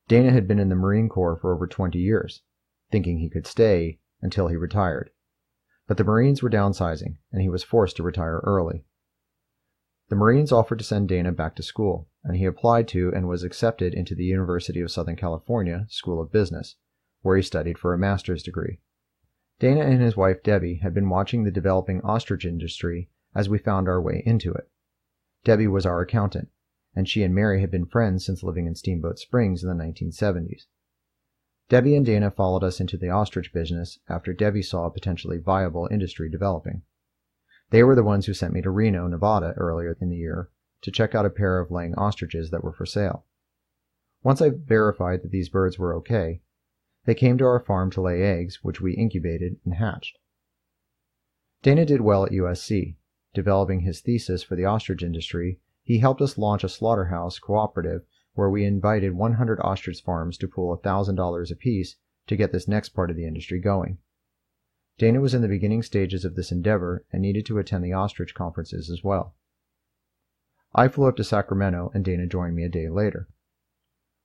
Dana 0.09 0.33
had 0.33 0.49
been 0.49 0.59
in 0.59 0.71
the 0.71 0.75
Marine 0.75 1.09
Corps 1.09 1.37
for 1.37 1.55
over 1.55 1.67
20 1.67 1.99
years, 1.99 2.43
thinking 2.91 3.19
he 3.19 3.31
could 3.31 3.47
stay 3.47 4.01
until 4.23 4.49
he 4.49 4.57
retired. 4.57 5.11
But 5.87 5.99
the 5.99 6.05
Marines 6.05 6.43
were 6.43 6.51
downsizing, 6.51 7.19
and 7.31 7.43
he 7.43 7.49
was 7.49 7.63
forced 7.63 7.97
to 7.97 8.03
retire 8.03 8.41
early. 8.43 8.85
The 10.09 10.17
Marines 10.17 10.51
offered 10.51 10.79
to 10.79 10.85
send 10.85 11.09
Dana 11.09 11.33
back 11.33 11.57
to 11.57 11.63
school, 11.63 12.09
and 12.27 12.37
he 12.37 12.45
applied 12.45 12.89
to 12.89 13.13
and 13.15 13.29
was 13.29 13.45
accepted 13.45 13.95
into 13.95 14.13
the 14.13 14.25
University 14.25 14.81
of 14.81 14.91
Southern 14.91 15.15
California 15.15 15.87
School 15.89 16.21
of 16.21 16.33
Business, 16.33 16.75
where 17.23 17.37
he 17.37 17.43
studied 17.43 17.79
for 17.79 17.95
a 17.95 17.99
master's 17.99 18.43
degree. 18.43 18.81
Dana 19.61 19.83
and 19.83 20.03
his 20.03 20.17
wife 20.17 20.43
Debbie 20.43 20.81
had 20.83 20.93
been 20.93 21.09
watching 21.09 21.45
the 21.45 21.53
developing 21.53 22.01
ostrich 22.01 22.45
industry 22.45 23.09
as 23.33 23.49
we 23.49 23.59
found 23.59 23.89
our 23.89 24.03
way 24.03 24.25
into 24.27 24.53
it. 24.53 24.69
Debbie 25.45 25.69
was 25.69 25.87
our 25.87 26.01
accountant, 26.01 26.49
and 26.97 27.09
she 27.09 27.23
and 27.23 27.33
Mary 27.33 27.61
had 27.61 27.71
been 27.71 27.87
friends 27.87 28.27
since 28.27 28.43
living 28.43 28.67
in 28.67 28.75
Steamboat 28.75 29.21
Springs 29.21 29.63
in 29.63 29.69
the 29.69 29.85
1970s. 29.85 30.67
Debbie 31.69 31.95
and 31.95 32.05
Dana 32.05 32.33
followed 32.33 32.65
us 32.65 32.81
into 32.81 32.97
the 32.97 33.09
ostrich 33.09 33.53
business 33.53 34.01
after 34.09 34.33
Debbie 34.33 34.63
saw 34.63 34.87
a 34.87 34.91
potentially 34.91 35.39
viable 35.39 35.89
industry 35.93 36.29
developing. 36.29 36.83
They 37.71 37.85
were 37.85 37.95
the 37.95 38.03
ones 38.03 38.27
who 38.27 38.35
sent 38.35 38.53
me 38.53 38.63
to 38.63 38.71
Reno, 38.71 39.07
Nevada 39.07 39.55
earlier 39.57 39.97
in 40.01 40.11
the 40.11 40.17
year 40.17 40.51
to 40.87 40.93
check 40.93 41.17
out 41.17 41.27
a 41.27 41.31
pair 41.31 41.59
of 41.59 41.73
laying 41.73 41.97
ostriches 41.97 42.53
that 42.53 42.63
were 42.63 42.73
for 42.73 42.87
sale. 42.87 43.25
Once 44.23 44.41
I 44.41 44.51
verified 44.51 45.23
that 45.23 45.33
these 45.33 45.49
birds 45.49 45.81
were 45.81 45.93
okay, 45.97 46.43
they 47.07 47.15
came 47.17 47.37
to 47.39 47.45
our 47.45 47.59
farm 47.59 47.91
to 47.91 48.01
lay 48.01 48.23
eggs, 48.23 48.63
which 48.63 48.81
we 48.81 48.95
incubated 48.95 49.57
and 49.65 49.75
hatched. 49.75 50.17
Dana 51.61 51.85
did 51.85 52.03
well 52.03 52.25
at 52.25 52.31
USC. 52.31 52.99
Developing 53.35 53.81
his 53.81 54.01
thesis 54.01 54.45
for 54.45 54.55
the 54.55 54.65
ostrich 54.65 55.03
industry, 55.03 55.59
he 55.83 55.99
helped 55.99 56.23
us 56.23 56.39
launch 56.39 56.63
a 56.63 56.69
slaughterhouse 56.69 57.41
cooperative 57.41 58.03
where 58.35 58.49
we 58.49 58.65
invited 58.65 59.17
100 59.17 59.59
ostrich 59.63 60.01
farms 60.05 60.39
to 60.39 60.47
pool 60.47 60.79
$1,000 60.79 61.51
apiece 61.51 61.97
to 62.29 62.37
get 62.37 62.53
this 62.53 62.69
next 62.69 62.91
part 62.91 63.11
of 63.11 63.17
the 63.17 63.27
industry 63.27 63.59
going. 63.59 63.99
Dana 64.99 65.21
was 65.21 65.35
in 65.35 65.43
the 65.43 65.49
beginning 65.49 65.83
stages 65.83 66.25
of 66.25 66.37
this 66.37 66.53
endeavor 66.53 67.05
and 67.13 67.23
needed 67.23 67.45
to 67.47 67.59
attend 67.59 67.85
the 67.85 67.93
ostrich 67.93 68.37
conferences 68.37 68.89
as 68.89 69.03
well. 69.03 69.35
I 70.79 70.89
flew 70.89 71.07
up 71.07 71.17
to 71.17 71.25
Sacramento 71.25 71.91
and 71.95 72.05
Dana 72.05 72.27
joined 72.27 72.55
me 72.55 72.63
a 72.63 72.69
day 72.69 72.91
later. 72.91 73.31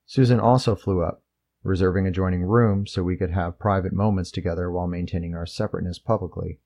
Susan 0.06 0.38
also 0.38 0.76
flew 0.76 1.02
up, 1.02 1.24
reserving 1.64 2.06
adjoining 2.06 2.44
room 2.44 2.86
so 2.86 3.04
we 3.04 3.16
could 3.16 3.32
have 3.32 3.58
private 3.58 3.94
moments 3.94 4.32
together 4.32 4.70
while 4.70 4.86
maintaining 4.86 5.34
our 5.34 5.46
separateness 5.46 5.98
publicly. 5.98 6.60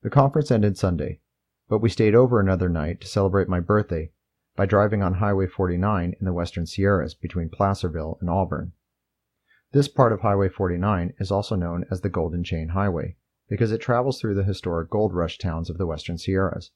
The 0.00 0.08
conference 0.08 0.50
ended 0.50 0.78
Sunday, 0.78 1.20
but 1.68 1.80
we 1.80 1.90
stayed 1.90 2.14
over 2.14 2.40
another 2.40 2.70
night 2.70 3.02
to 3.02 3.06
celebrate 3.06 3.50
my 3.50 3.60
birthday 3.60 4.12
by 4.56 4.64
driving 4.64 5.02
on 5.02 5.14
Highway 5.14 5.46
49 5.46 6.14
in 6.18 6.24
the 6.24 6.32
western 6.32 6.64
Sierras 6.64 7.14
between 7.14 7.50
Placerville 7.50 8.16
and 8.22 8.30
Auburn. 8.30 8.72
This 9.72 9.88
part 9.88 10.14
of 10.14 10.20
Highway 10.20 10.48
49 10.48 11.12
is 11.18 11.30
also 11.30 11.54
known 11.54 11.84
as 11.90 12.00
the 12.00 12.08
Golden 12.08 12.42
Chain 12.44 12.70
Highway 12.70 13.16
because 13.46 13.72
it 13.72 13.82
travels 13.82 14.18
through 14.18 14.36
the 14.36 14.44
historic 14.44 14.88
gold 14.88 15.12
rush 15.12 15.36
towns 15.36 15.68
of 15.68 15.76
the 15.76 15.86
western 15.86 16.16
Sierras. 16.16 16.70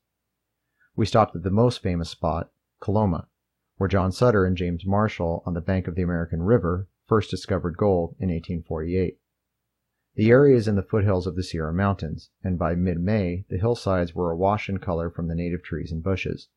We 0.97 1.05
stopped 1.05 1.37
at 1.37 1.43
the 1.43 1.51
most 1.51 1.83
famous 1.83 2.09
spot, 2.09 2.51
Coloma, 2.81 3.29
where 3.77 3.87
John 3.87 4.13
Sutter 4.13 4.47
and 4.47 4.57
James 4.57 4.87
Marshall 4.87 5.43
on 5.45 5.53
the 5.53 5.61
bank 5.61 5.87
of 5.87 5.95
the 5.95 6.01
American 6.01 6.43
River 6.43 6.89
first 7.07 7.31
discovered 7.31 7.77
gold 7.77 8.17
in 8.19 8.31
1848. 8.31 9.21
The 10.15 10.31
area 10.31 10.57
is 10.57 10.67
in 10.67 10.75
the 10.75 10.83
foothills 10.83 11.27
of 11.27 11.37
the 11.37 11.43
Sierra 11.43 11.75
Mountains, 11.75 12.31
and 12.43 12.59
by 12.59 12.75
mid 12.75 12.99
May 12.99 13.45
the 13.51 13.59
hillsides 13.59 14.15
were 14.15 14.31
awash 14.31 14.71
in 14.71 14.79
color 14.79 15.11
from 15.11 15.29
the 15.29 15.35
native 15.35 15.63
trees 15.63 15.93
and 15.93 16.03
bushes. 16.03 16.49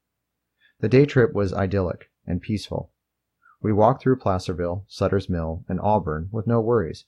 The 0.80 0.88
day 0.88 1.06
trip 1.06 1.34
was 1.34 1.52
idyllic 1.52 2.10
and 2.26 2.42
peaceful. 2.42 2.94
We 3.62 3.74
walked 3.74 4.02
through 4.02 4.20
Placerville, 4.20 4.86
Sutter's 4.88 5.28
Mill, 5.28 5.66
and 5.68 5.82
Auburn 5.82 6.30
with 6.32 6.48
no 6.48 6.62
worries. 6.62 7.04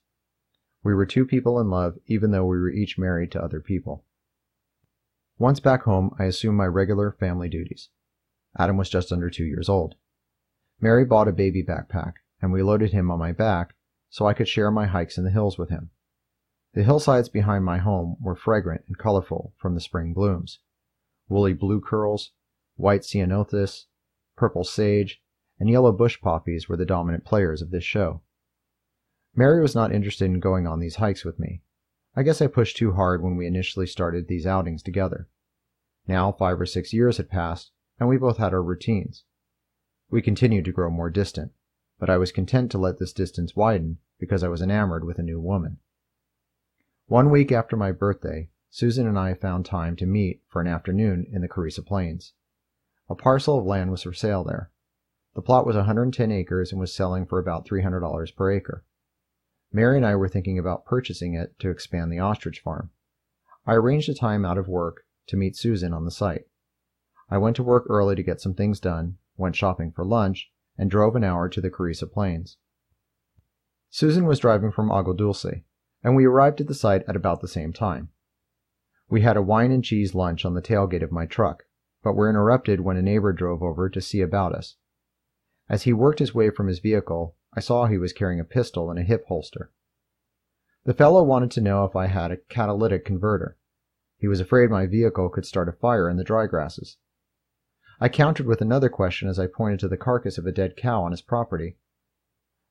We 0.84 0.94
were 0.94 1.06
two 1.06 1.26
people 1.26 1.62
in 1.62 1.70
love, 1.70 1.98
even 2.08 2.32
though 2.32 2.46
we 2.46 2.60
were 2.60 2.70
each 2.70 2.98
married 2.98 3.32
to 3.32 3.42
other 3.42 3.62
people. 3.62 4.04
Once 5.42 5.60
back 5.60 5.82
home, 5.82 6.16
I 6.20 6.26
assumed 6.26 6.56
my 6.56 6.68
regular 6.68 7.12
family 7.12 7.50
duties. 7.50 7.90
Adam 8.60 8.78
was 8.78 8.92
just 8.92 9.12
under 9.12 9.28
two 9.28 9.44
years 9.44 9.70
old. 9.70 9.96
Mary 10.80 11.04
bought 11.04 11.28
a 11.28 11.32
baby 11.32 11.64
backpack, 11.64 12.14
and 12.40 12.52
we 12.52 12.62
loaded 12.62 12.92
him 12.92 13.10
on 13.10 13.18
my 13.18 13.32
back 13.32 13.74
so 14.12 14.28
I 14.28 14.36
could 14.36 14.48
share 14.48 14.70
my 14.70 14.86
hikes 14.86 15.18
in 15.18 15.24
the 15.24 15.32
hills 15.32 15.58
with 15.58 15.72
him. 15.72 15.90
The 16.76 16.84
hillsides 16.84 17.28
behind 17.28 17.66
my 17.66 17.80
home 17.80 18.18
were 18.22 18.36
fragrant 18.36 18.84
and 18.88 19.00
colorful 19.00 19.56
from 19.58 19.74
the 19.74 19.82
spring 19.82 20.14
blooms. 20.14 20.60
Woolly 21.28 21.54
blue 21.54 21.82
curls, 21.82 22.34
white 22.76 23.02
ceanothus, 23.02 23.88
purple 24.38 24.64
sage, 24.64 25.24
and 25.60 25.72
yellow 25.72 25.92
bush 25.92 26.22
poppies 26.22 26.70
were 26.70 26.78
the 26.78 26.86
dominant 26.86 27.26
players 27.26 27.64
of 27.64 27.72
this 27.72 27.84
show. 27.84 28.22
Mary 29.36 29.60
was 29.60 29.74
not 29.74 29.92
interested 29.92 30.26
in 30.26 30.40
going 30.40 30.68
on 30.68 30.80
these 30.80 30.98
hikes 30.98 31.26
with 31.26 31.40
me. 31.40 31.64
I 32.16 32.24
guess 32.24 32.42
I 32.42 32.48
pushed 32.48 32.78
too 32.78 32.94
hard 32.94 33.22
when 33.22 33.38
we 33.38 33.48
initially 33.48 33.88
started 33.88 34.28
these 34.28 34.46
outings 34.46 34.84
together. 34.84 35.28
Now 36.08 36.32
five 36.32 36.60
or 36.60 36.66
six 36.66 36.94
years 36.94 37.18
had 37.18 37.30
passed, 37.30 37.72
and 38.00 38.10
we 38.10 38.18
both 38.18 38.38
had 38.38 38.54
our 38.54 38.64
routines. 38.64 39.24
We 40.10 40.22
continued 40.22 40.66
to 40.66 40.72
grow 40.72 40.90
more 40.90 41.10
distant 41.10 41.54
but 42.02 42.10
I 42.10 42.18
was 42.18 42.32
content 42.32 42.72
to 42.72 42.80
let 42.80 42.98
this 42.98 43.14
distance 43.14 43.56
widen 43.56 44.00
because 44.18 44.44
I 44.44 44.48
was 44.48 44.60
enamored 44.60 45.06
with 45.06 45.20
a 45.20 45.24
new 45.24 45.40
woman. 45.40 45.78
One 47.06 47.30
week 47.30 47.52
after 47.52 47.78
my 47.78 47.92
birthday, 47.92 48.50
Susan 48.72 49.08
and 49.08 49.20
I 49.20 49.36
found 49.36 49.68
time 49.68 49.96
to 49.98 50.08
meet 50.08 50.42
for 50.48 50.62
an 50.62 50.68
afternoon 50.68 51.28
in 51.32 51.42
the 51.42 51.48
Carissa 51.48 51.86
Plains. 51.86 52.34
A 53.08 53.14
parcel 53.14 53.60
of 53.60 53.68
land 53.68 53.92
was 53.92 54.02
for 54.02 54.14
sale 54.14 54.44
there. 54.44 54.72
The 55.36 55.44
plot 55.44 55.68
was 55.68 55.76
110 55.76 56.32
acres 56.32 56.72
and 56.72 56.82
was 56.82 56.92
selling 56.92 57.28
for 57.28 57.38
about 57.38 57.68
$300 57.68 58.36
per 58.36 58.52
acre. 58.52 58.84
Mary 59.74 59.98
and 59.98 60.06
I 60.06 60.16
were 60.16 60.28
thinking 60.28 60.60
about 60.60 60.86
purchasing 60.86 61.34
it 61.34 61.58
to 61.60 61.70
expand 61.70 62.12
the 62.12 62.20
ostrich 62.20 62.60
farm. 62.60 62.90
I 63.66 63.74
arranged 63.74 64.10
a 64.10 64.14
time 64.14 64.46
out 64.46 64.58
of 64.58 64.68
work 64.68 65.06
to 65.28 65.38
meet 65.38 65.56
Susan 65.56 65.94
on 65.94 66.04
the 66.04 66.12
site. 66.12 66.46
I 67.30 67.38
went 67.38 67.56
to 67.56 67.64
work 67.64 67.86
early 67.90 68.16
to 68.16 68.24
get 68.24 68.42
some 68.42 68.54
things 68.54 68.80
done, 68.80 69.18
went 69.38 69.56
shopping 69.56 69.92
for 69.92 70.04
lunch, 70.04 70.52
and 70.78 70.92
drove 70.92 71.16
an 71.16 71.24
hour 71.24 71.48
to 71.48 71.62
the 71.62 71.70
Carissa 71.70 72.12
Plains. 72.12 72.58
Susan 73.90 74.26
was 74.26 74.40
driving 74.40 74.72
from 74.72 74.92
Agua 74.92 75.16
Dulce, 75.16 75.62
and 76.04 76.16
we 76.16 76.26
arrived 76.26 76.60
at 76.60 76.68
the 76.68 76.74
site 76.74 77.04
at 77.08 77.16
about 77.16 77.42
the 77.42 77.48
same 77.48 77.72
time. 77.72 78.10
We 79.10 79.22
had 79.22 79.38
a 79.38 79.42
wine 79.42 79.72
and 79.72 79.84
cheese 79.84 80.16
lunch 80.16 80.46
on 80.46 80.54
the 80.54 80.62
tailgate 80.62 81.04
of 81.04 81.12
my 81.12 81.26
truck, 81.26 81.64
but 82.04 82.14
were 82.14 82.30
interrupted 82.30 82.82
when 82.82 82.98
a 82.98 83.02
neighbor 83.02 83.32
drove 83.32 83.62
over 83.62 83.90
to 83.90 84.02
see 84.02 84.22
about 84.22 84.54
us. 84.54 84.76
As 85.72 85.84
he 85.84 85.94
worked 85.94 86.20
his 86.20 86.36
way 86.36 86.50
from 86.50 86.68
his 86.68 86.80
vehicle, 86.80 87.38
I 87.54 87.62
saw 87.62 87.86
he 87.86 87.98
was 87.98 88.12
carrying 88.12 88.42
a 88.42 88.44
pistol 88.44 88.92
in 88.92 88.98
a 88.98 89.04
hip 89.04 89.26
holster. 89.28 89.72
The 90.84 90.94
fellow 90.94 91.24
wanted 91.24 91.50
to 91.52 91.62
know 91.62 91.86
if 91.86 91.96
I 91.96 92.08
had 92.08 92.30
a 92.30 92.38
catalytic 92.50 93.06
converter. 93.06 93.58
He 94.18 94.28
was 94.28 94.42
afraid 94.42 94.70
my 94.70 94.86
vehicle 94.86 95.30
could 95.30 95.46
start 95.46 95.70
a 95.70 95.72
fire 95.72 96.10
in 96.10 96.18
the 96.18 96.26
dry 96.26 96.46
grasses. 96.46 96.98
I 98.02 98.10
countered 98.10 98.48
with 98.48 98.60
another 98.62 98.90
question 98.90 99.30
as 99.30 99.40
I 99.40 99.48
pointed 99.48 99.80
to 99.80 99.88
the 99.88 99.96
carcass 99.96 100.38
of 100.38 100.46
a 100.46 100.52
dead 100.52 100.76
cow 100.76 101.04
on 101.04 101.12
his 101.12 101.22
property. 101.22 101.78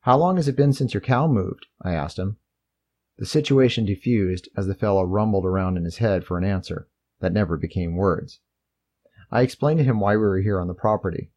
How 0.03 0.19
long 0.19 0.37
has 0.37 0.47
it 0.47 0.55
been 0.57 0.75
since 0.75 0.93
your 0.93 1.01
cow 1.01 1.27
moved? 1.27 1.69
I 1.81 1.95
asked 1.95 2.19
him. 2.19 2.37
The 3.17 3.25
situation 3.25 3.87
diffused 3.87 4.51
as 4.59 4.67
the 4.67 4.75
fellow 4.75 5.05
rumbled 5.05 5.47
around 5.47 5.79
in 5.79 5.85
his 5.85 5.99
head 5.99 6.27
for 6.27 6.37
an 6.37 6.45
answer 6.45 6.87
that 7.21 7.33
never 7.33 7.57
became 7.57 7.97
words. 7.97 8.41
I 9.31 9.41
explained 9.41 9.79
to 9.79 9.85
him 9.85 10.01
why 10.01 10.17
we 10.17 10.23
were 10.23 10.41
here 10.41 10.61
on 10.61 10.69
the 10.69 10.75
property. 10.75 11.33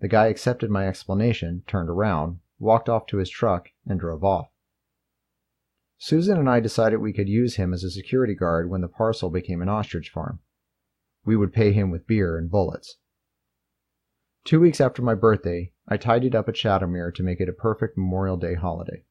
The 0.00 0.08
guy 0.08 0.26
accepted 0.26 0.70
my 0.70 0.88
explanation, 0.88 1.62
turned 1.66 1.90
around, 1.90 2.40
walked 2.58 2.88
off 2.88 3.06
to 3.06 3.18
his 3.18 3.30
truck, 3.30 3.68
and 3.86 4.00
drove 4.00 4.24
off. 4.24 4.48
Susan 5.98 6.38
and 6.38 6.48
I 6.48 6.60
decided 6.60 6.96
we 6.96 7.12
could 7.12 7.28
use 7.28 7.56
him 7.56 7.74
as 7.74 7.84
a 7.84 7.90
security 7.90 8.34
guard 8.34 8.70
when 8.70 8.80
the 8.80 8.88
parcel 8.88 9.28
became 9.28 9.60
an 9.60 9.68
ostrich 9.68 10.08
farm. 10.08 10.40
We 11.26 11.36
would 11.36 11.52
pay 11.52 11.72
him 11.72 11.90
with 11.90 12.06
beer 12.06 12.38
and 12.38 12.50
bullets. 12.50 12.96
Two 14.44 14.60
weeks 14.60 14.80
after 14.80 15.02
my 15.02 15.14
birthday, 15.14 15.72
I 15.86 15.98
tidied 15.98 16.34
up 16.34 16.48
at 16.48 16.54
Shadowmere 16.54 17.14
to 17.14 17.22
make 17.22 17.40
it 17.40 17.48
a 17.50 17.52
perfect 17.52 17.98
Memorial 17.98 18.38
Day 18.38 18.54
holiday. 18.54 19.04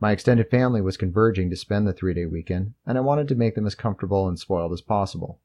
My 0.00 0.10
extended 0.10 0.50
family 0.50 0.80
was 0.80 0.96
converging 0.96 1.48
to 1.50 1.56
spend 1.56 1.86
the 1.86 1.92
three 1.92 2.12
day 2.12 2.26
weekend, 2.26 2.74
and 2.84 2.98
I 2.98 3.02
wanted 3.02 3.28
to 3.28 3.36
make 3.36 3.54
them 3.54 3.66
as 3.66 3.76
comfortable 3.76 4.26
and 4.26 4.36
spoiled 4.36 4.72
as 4.72 4.80
possible. 4.80 5.40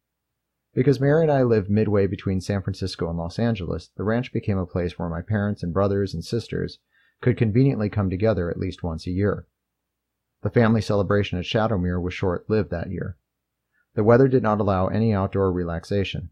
Because 0.74 1.02
Mary 1.02 1.24
and 1.24 1.32
I 1.32 1.44
lived 1.44 1.70
midway 1.70 2.08
between 2.08 2.40
San 2.40 2.62
Francisco 2.62 3.10
and 3.10 3.18
Los 3.18 3.38
Angeles, 3.38 3.90
the 3.98 4.04
ranch 4.04 4.32
became 4.32 4.58
a 4.58 4.66
place 4.66 4.98
where 4.98 5.10
my 5.10 5.22
parents 5.22 5.64
and 5.64 5.74
brothers 5.74 6.14
and 6.14 6.24
sisters 6.24 6.80
could 7.20 7.38
conveniently 7.38 7.90
come 7.90 8.10
together 8.10 8.50
at 8.50 8.58
least 8.58 8.82
once 8.82 9.06
a 9.06 9.12
year. 9.12 9.48
The 10.42 10.50
family 10.50 10.82
celebration 10.82 11.38
at 11.38 11.46
Shadowmere 11.46 12.02
was 12.02 12.14
short 12.14 12.50
lived 12.50 12.72
that 12.72 12.90
year. 12.90 13.18
The 13.96 14.04
weather 14.04 14.28
did 14.28 14.44
not 14.44 14.60
allow 14.60 14.88
any 14.88 15.14
outdoor 15.14 15.52
relaxation. 15.52 16.30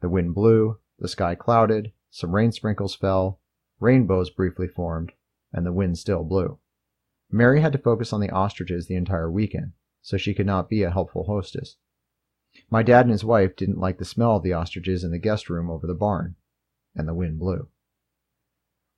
The 0.00 0.08
wind 0.08 0.34
blew, 0.34 0.80
the 0.98 1.08
sky 1.08 1.34
clouded, 1.34 1.92
some 2.10 2.34
rain 2.34 2.52
sprinkles 2.52 2.94
fell, 2.94 3.40
Rainbows 3.80 4.30
briefly 4.30 4.66
formed, 4.66 5.12
and 5.52 5.64
the 5.64 5.72
wind 5.72 5.98
still 5.98 6.24
blew. 6.24 6.58
Mary 7.30 7.60
had 7.60 7.72
to 7.72 7.78
focus 7.78 8.12
on 8.12 8.20
the 8.20 8.30
ostriches 8.30 8.88
the 8.88 8.96
entire 8.96 9.30
weekend, 9.30 9.72
so 10.02 10.16
she 10.16 10.34
could 10.34 10.46
not 10.46 10.68
be 10.68 10.82
a 10.82 10.90
helpful 10.90 11.24
hostess. 11.24 11.76
My 12.70 12.82
dad 12.82 13.06
and 13.06 13.12
his 13.12 13.24
wife 13.24 13.56
didn't 13.56 13.78
like 13.78 13.98
the 13.98 14.04
smell 14.04 14.36
of 14.36 14.42
the 14.42 14.52
ostriches 14.52 15.04
in 15.04 15.10
the 15.10 15.18
guest 15.18 15.48
room 15.48 15.70
over 15.70 15.86
the 15.86 15.94
barn, 15.94 16.36
and 16.94 17.06
the 17.06 17.14
wind 17.14 17.38
blew. 17.38 17.68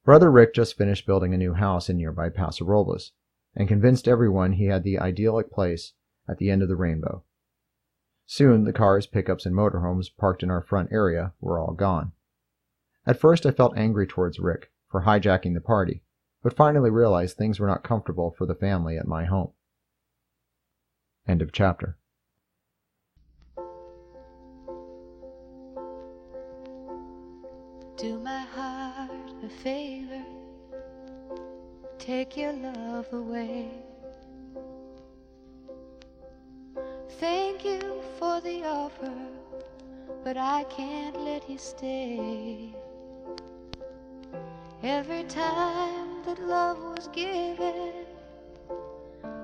Brother 0.04 0.30
Rick 0.30 0.54
just 0.54 0.76
finished 0.76 1.06
building 1.06 1.34
a 1.34 1.38
new 1.38 1.54
house 1.54 1.88
in 1.90 1.96
nearby 1.96 2.30
Paso 2.30 2.64
Robles 2.64 3.12
and 3.54 3.68
convinced 3.68 4.08
everyone 4.08 4.52
he 4.52 4.66
had 4.66 4.82
the 4.82 4.98
idyllic 4.98 5.50
place 5.50 5.92
at 6.28 6.38
the 6.38 6.50
end 6.50 6.62
of 6.62 6.68
the 6.68 6.76
rainbow. 6.76 7.24
Soon, 8.26 8.64
the 8.64 8.72
cars, 8.72 9.06
pickups, 9.06 9.44
and 9.44 9.54
motorhomes 9.54 10.08
parked 10.16 10.42
in 10.42 10.50
our 10.50 10.62
front 10.62 10.90
area 10.92 11.32
were 11.40 11.58
all 11.58 11.74
gone. 11.74 12.12
At 13.06 13.18
first, 13.18 13.44
I 13.44 13.50
felt 13.50 13.76
angry 13.76 14.06
towards 14.06 14.38
Rick 14.38 14.70
for 14.88 15.02
hijacking 15.02 15.54
the 15.54 15.60
party, 15.60 16.02
but 16.42 16.56
finally 16.56 16.90
realized 16.90 17.36
things 17.36 17.58
were 17.58 17.66
not 17.66 17.84
comfortable 17.84 18.30
for 18.30 18.46
the 18.46 18.54
family 18.54 18.96
at 18.96 19.06
my 19.06 19.24
home. 19.24 19.52
End 21.26 21.42
of 21.42 21.52
chapter. 21.52 21.98
Do 28.00 28.18
my 28.18 28.38
heart 28.38 29.30
a 29.44 29.48
favor, 29.50 30.24
take 31.98 32.34
your 32.34 32.54
love 32.54 33.12
away. 33.12 33.68
Thank 37.18 37.62
you 37.62 38.00
for 38.18 38.40
the 38.40 38.64
offer, 38.64 39.12
but 40.24 40.38
I 40.38 40.64
can't 40.70 41.20
let 41.26 41.50
you 41.50 41.58
stay. 41.58 42.74
Every 44.82 45.24
time 45.24 46.22
that 46.24 46.40
love 46.40 46.78
was 46.78 47.06
given, 47.08 48.06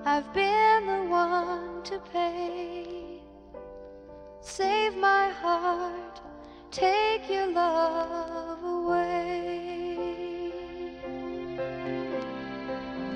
I've 0.07 0.33
been 0.33 0.87
the 0.87 1.05
one 1.11 1.83
to 1.83 1.99
pay. 2.11 3.21
Save 4.41 4.97
my 4.97 5.29
heart, 5.29 6.23
take 6.77 7.31
your 7.31 7.47
love 7.53 8.63
away. 8.63 10.53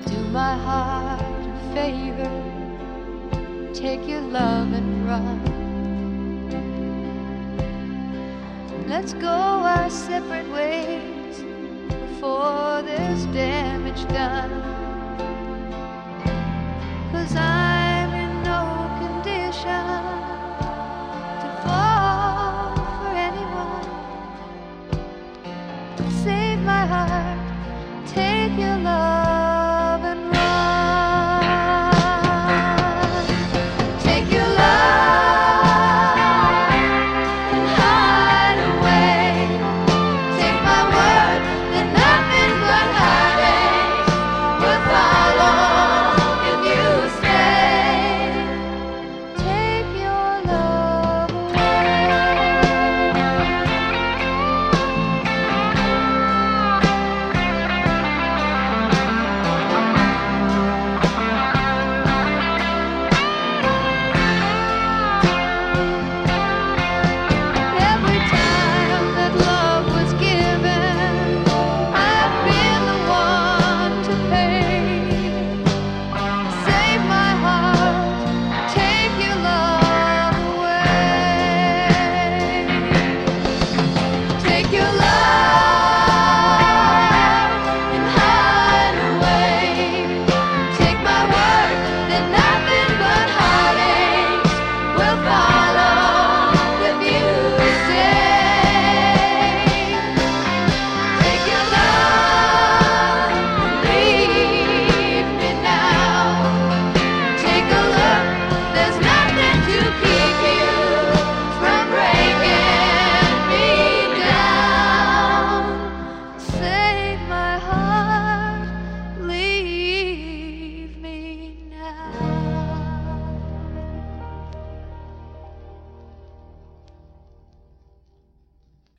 Do 0.07 0.17
my 0.31 0.55
heart 0.57 1.21
a 1.21 1.73
favor, 1.75 2.31
take 3.71 4.07
your 4.07 4.21
love 4.21 4.73
and 4.73 5.07
run. 5.07 5.39
Let's 8.87 9.13
go 9.13 9.27
our 9.27 9.91
separate 9.91 10.49
ways 10.51 11.43
before 11.87 12.81
there's 12.81 13.27
damage 13.27 14.07
done. 14.07 14.70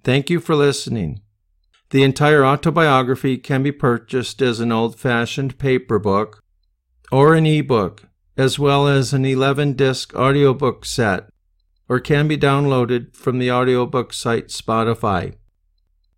Thank 0.05 0.31
you 0.31 0.41
for 0.41 0.55
listening. 0.55 1.21
The 1.91 2.03
entire 2.03 2.45
autobiography 2.45 3.38
can 3.38 3.62
be 3.62 3.71
purchased 3.71 4.43
as 4.43 4.61
an 4.61 4.73
old 4.73 4.99
fashioned 4.99 5.59
paper 5.59 5.99
book 5.99 6.43
or 7.12 7.35
an 7.35 7.45
ebook, 7.47 8.05
as 8.37 8.59
well 8.59 8.88
as 8.88 9.12
an 9.12 9.27
11 9.27 9.75
disc 9.75 10.15
audiobook 10.15 10.87
set, 10.87 11.29
or 11.88 12.01
can 12.01 12.27
be 12.27 12.38
downloaded 12.38 13.15
from 13.15 13.38
the 13.38 13.53
audiobook 13.53 14.15
site 14.15 14.49
Spotify. 14.49 15.35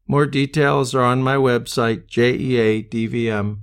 More 0.07 0.27
details 0.27 0.95
are 0.95 1.03
on 1.03 1.23
my 1.23 1.35
website, 1.35 2.07
jeadvm.com. 2.07 3.57